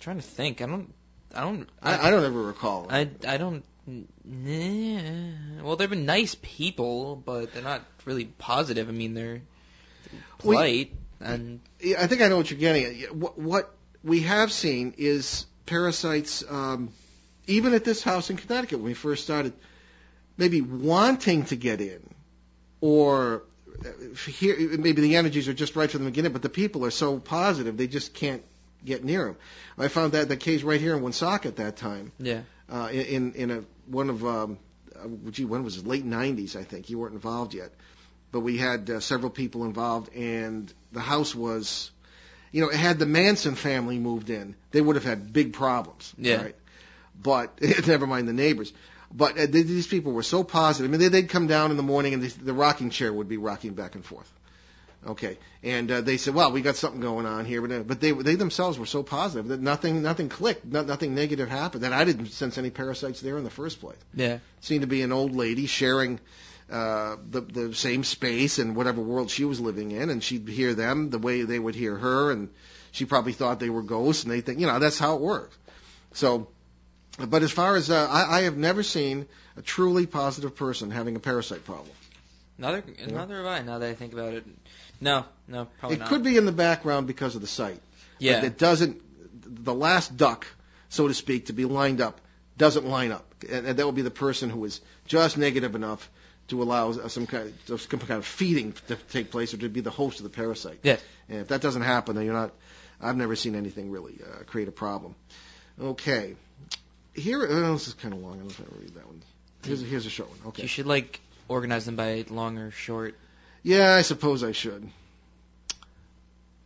[0.00, 0.62] trying to think.
[0.62, 0.94] I don't.
[1.34, 1.68] I don't.
[1.82, 2.86] I, I don't ever recall.
[2.90, 3.62] I, I don't.
[3.86, 5.62] Nah.
[5.62, 8.88] Well, they've been nice people, but they're not really positive.
[8.88, 9.42] I mean, they're
[10.38, 11.60] polite and
[11.98, 13.14] I think I know what you're getting at.
[13.14, 16.90] What, what we have seen is parasites, um,
[17.48, 19.52] even at this house in Connecticut when we first started,
[20.36, 22.08] maybe wanting to get in,
[22.80, 23.42] or
[23.84, 26.90] uh, here maybe the energies are just right from the beginning, but the people are
[26.90, 28.42] so positive they just can't
[28.84, 29.36] get near them.
[29.76, 32.42] I found that the case right here in Woonsocket at that time, yeah.
[32.70, 34.58] uh, in in a one of um,
[34.96, 35.86] uh, gee, when was it?
[35.86, 36.90] Late '90s, I think.
[36.90, 37.70] You weren't involved yet,
[38.30, 41.90] but we had uh, several people involved, and the house was
[42.52, 46.14] you know, had the Manson family moved in, they would have had big problems.
[46.16, 46.42] Yeah.
[46.42, 46.56] Right?
[47.20, 48.72] But never mind the neighbors.
[49.12, 50.90] But uh, th- these people were so positive.
[50.90, 53.28] I mean, they, they'd come down in the morning and the, the rocking chair would
[53.28, 54.30] be rocking back and forth.
[55.06, 58.00] Okay, and uh, they said, "Well, we got something going on here," but uh, but
[58.00, 61.84] they they themselves were so positive that nothing nothing clicked, no, nothing negative happened.
[61.84, 63.96] That I didn't sense any parasites there in the first place.
[64.12, 64.38] Yeah.
[64.60, 66.18] Seemed to be an old lady sharing
[66.68, 70.74] uh, the the same space and whatever world she was living in, and she'd hear
[70.74, 72.50] them the way they would hear her, and
[72.90, 75.56] she probably thought they were ghosts, and they think you know that's how it works.
[76.12, 76.48] So,
[77.26, 81.16] but as far as uh, I, I have never seen a truly positive person having
[81.16, 81.90] a parasite problem.
[82.58, 83.62] Another, another have I.
[83.62, 84.44] Now that I think about it,
[85.00, 86.08] no, no, probably it not.
[86.08, 87.80] could be in the background because of the site.
[88.18, 88.40] Yeah.
[88.40, 89.64] But it doesn't.
[89.64, 90.46] The last duck,
[90.88, 92.20] so to speak, to be lined up
[92.56, 96.10] doesn't line up, and, and that would be the person who is just negative enough
[96.48, 99.68] to allow uh, some kind of, some kind of feeding to take place, or to
[99.68, 100.80] be the host of the parasite.
[100.82, 100.96] Yeah.
[101.28, 102.52] And if that doesn't happen, then you're not.
[103.00, 105.14] I've never seen anything really uh, create a problem.
[105.80, 106.34] Okay.
[107.18, 108.34] Here, uh, this is kind of long.
[108.34, 109.22] I don't know if I read that one.
[109.64, 110.38] Here's a, here's a short one.
[110.48, 110.62] Okay.
[110.62, 113.14] You should like organize them by long or short.
[113.62, 114.88] Yeah, I suppose I should.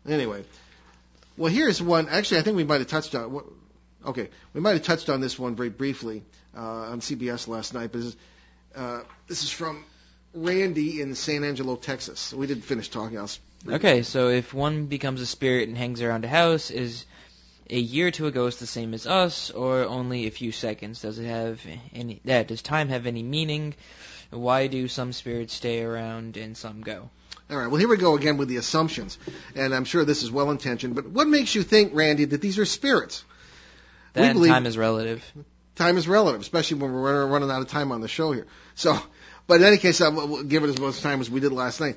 [0.08, 0.44] Anyway,
[1.36, 2.08] well, here's one.
[2.08, 3.32] Actually, I think we might have touched on.
[3.32, 3.46] what-
[4.04, 6.24] Okay, we might have touched on this one very briefly
[6.56, 7.92] uh, on CBS last night.
[7.92, 8.16] But this is,
[8.74, 9.84] uh, this is from
[10.34, 12.32] Randy in San Angelo, Texas.
[12.34, 13.16] We didn't finish talking.
[13.18, 13.30] I'll
[13.68, 17.06] Okay, so if one becomes a spirit and hangs around a house, is
[17.72, 21.00] a year to a ghost the same as us, or only a few seconds?
[21.02, 21.60] Does it have
[21.94, 22.20] any?
[22.24, 23.74] Yeah, does time have any meaning?
[24.30, 27.10] Why do some spirits stay around and some go?
[27.50, 27.66] All right.
[27.66, 29.18] Well, here we go again with the assumptions,
[29.54, 30.94] and I'm sure this is well intentioned.
[30.94, 33.24] But what makes you think, Randy, that these are spirits?
[34.14, 35.24] We That time is relative.
[35.74, 38.46] time is relative, especially when we're running- out of time on the show here.
[38.74, 38.98] So,
[39.46, 41.96] but in any case, I'll give it as much time as we did last night.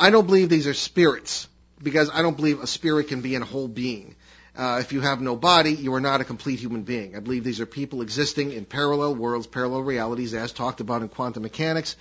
[0.00, 1.46] I don't believe these are spirits
[1.82, 4.16] because I don't believe a spirit can be in a whole being.
[4.56, 7.16] Uh, if you have no body, you are not a complete human being.
[7.16, 11.08] I believe these are people existing in parallel worlds, parallel realities, as talked about in
[11.08, 11.96] quantum mechanics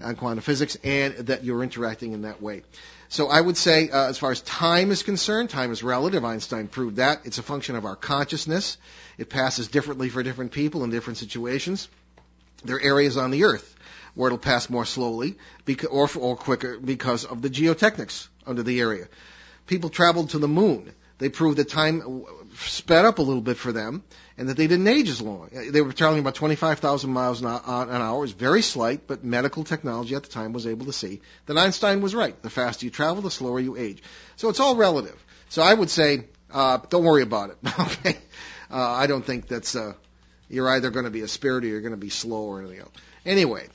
[0.00, 2.62] and quantum physics, and that you're interacting in that way.
[3.10, 6.24] So I would say, uh, as far as time is concerned, time is relative.
[6.24, 7.22] Einstein proved that.
[7.24, 8.78] It's a function of our consciousness.
[9.18, 11.88] It passes differently for different people in different situations.
[12.64, 13.76] There are areas on the Earth
[14.14, 15.36] where it'll pass more slowly
[15.90, 19.08] or, or quicker because of the geotechnics under the area.
[19.66, 20.92] People traveled to the moon.
[21.18, 22.24] They proved that time
[22.56, 24.02] sped up a little bit for them
[24.36, 25.48] and that they didn't age as long.
[25.52, 28.18] They were traveling about 25,000 miles an an hour.
[28.18, 31.58] It was very slight, but medical technology at the time was able to see that
[31.58, 32.40] Einstein was right.
[32.40, 34.02] The faster you travel, the slower you age.
[34.36, 35.22] So it's all relative.
[35.48, 37.58] So I would say, uh, don't worry about it.
[37.80, 38.18] okay.
[38.70, 39.94] Uh, I don't think that's, uh,
[40.48, 42.80] you're either going to be a spirit or you're going to be slow or anything
[42.80, 42.92] else.
[43.26, 43.66] Anyway,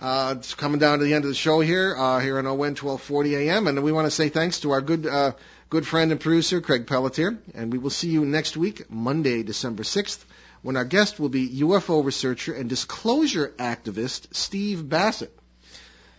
[0.00, 2.58] uh, it's coming down to the end of the show here, uh, here on ON
[2.58, 5.32] 1240 AM, and we want to say thanks to our good, uh,
[5.70, 9.84] good friend and producer, Craig Pelletier, and we will see you next week, Monday, December
[9.84, 10.24] 6th,
[10.62, 15.32] when our guest will be UFO researcher and disclosure activist Steve Bassett.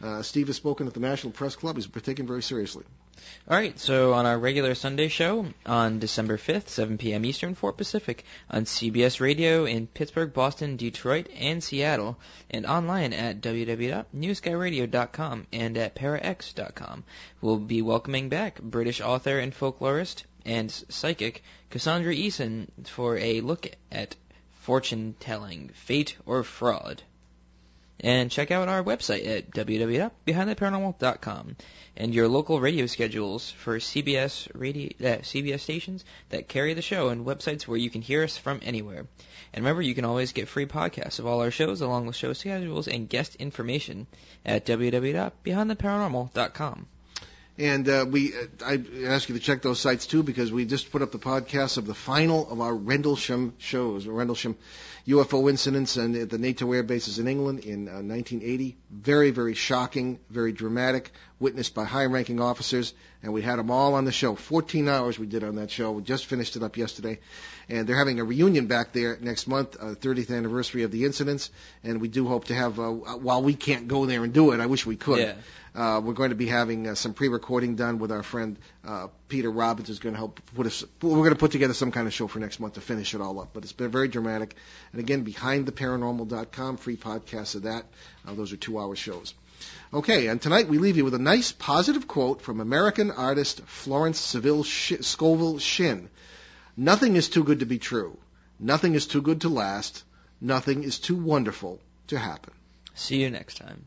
[0.01, 1.75] Uh, Steve has spoken at the National Press Club.
[1.75, 2.85] He's been taken very seriously.
[3.47, 7.25] All right, so on our regular Sunday show on December 5th, 7 p.m.
[7.25, 12.17] Eastern, 4 Pacific, on CBS Radio in Pittsburgh, Boston, Detroit, and Seattle,
[12.49, 17.03] and online at www.newskyradio.com and at parax.com.
[17.41, 23.67] We'll be welcoming back British author and folklorist and psychic Cassandra Eason for a look
[23.91, 24.15] at
[24.51, 27.03] fortune telling, fate or fraud.
[28.03, 31.55] And check out our website at www.behindtheparanormal.com
[31.95, 37.09] and your local radio schedules for CBS radio, uh, CBS stations that carry the show
[37.09, 39.05] and websites where you can hear us from anywhere.
[39.53, 42.33] And remember, you can always get free podcasts of all our shows along with show
[42.33, 44.07] schedules and guest information
[44.43, 46.87] at www.behindtheparanormal.com.
[47.57, 50.91] And uh, we, uh, I ask you to check those sites too because we just
[50.91, 54.57] put up the podcast of the final of our Rendlesham shows, Rendlesham
[55.07, 58.77] UFO incidents and the NATO air bases in England in uh, 1980.
[58.91, 64.05] Very, very shocking, very dramatic, witnessed by high-ranking officers, and we had them all on
[64.05, 64.35] the show.
[64.35, 65.91] 14 hours we did on that show.
[65.91, 67.19] We just finished it up yesterday,
[67.67, 71.49] and they're having a reunion back there next month, uh, 30th anniversary of the incidents,
[71.83, 72.79] and we do hope to have.
[72.79, 75.19] Uh, while we can't go there and do it, I wish we could.
[75.19, 75.33] Yeah.
[75.73, 79.49] Uh, we're going to be having uh, some pre-recording done with our friend uh, Peter
[79.49, 80.83] Robbins, who's going to help put us.
[81.01, 83.21] We're going to put together some kind of show for next month to finish it
[83.21, 83.51] all up.
[83.53, 84.55] But it's been very dramatic.
[84.91, 87.85] And again, behindtheparanormal.com, free podcasts of that.
[88.27, 89.33] Uh, those are two-hour shows.
[89.93, 94.17] Okay, and tonight we leave you with a nice positive quote from American artist Florence
[94.17, 96.09] Seville Sh- Scovel Shinn.
[96.77, 98.17] Nothing is too good to be true.
[98.57, 100.05] Nothing is too good to last.
[100.39, 102.53] Nothing is too wonderful to happen.
[102.93, 103.83] See you next time.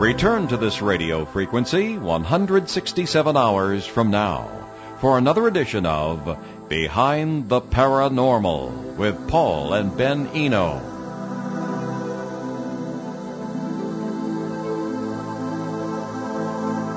[0.00, 4.70] Return to this radio frequency 167 hours from now
[5.02, 6.38] for another edition of
[6.70, 10.95] Behind the Paranormal with Paul and Ben Eno.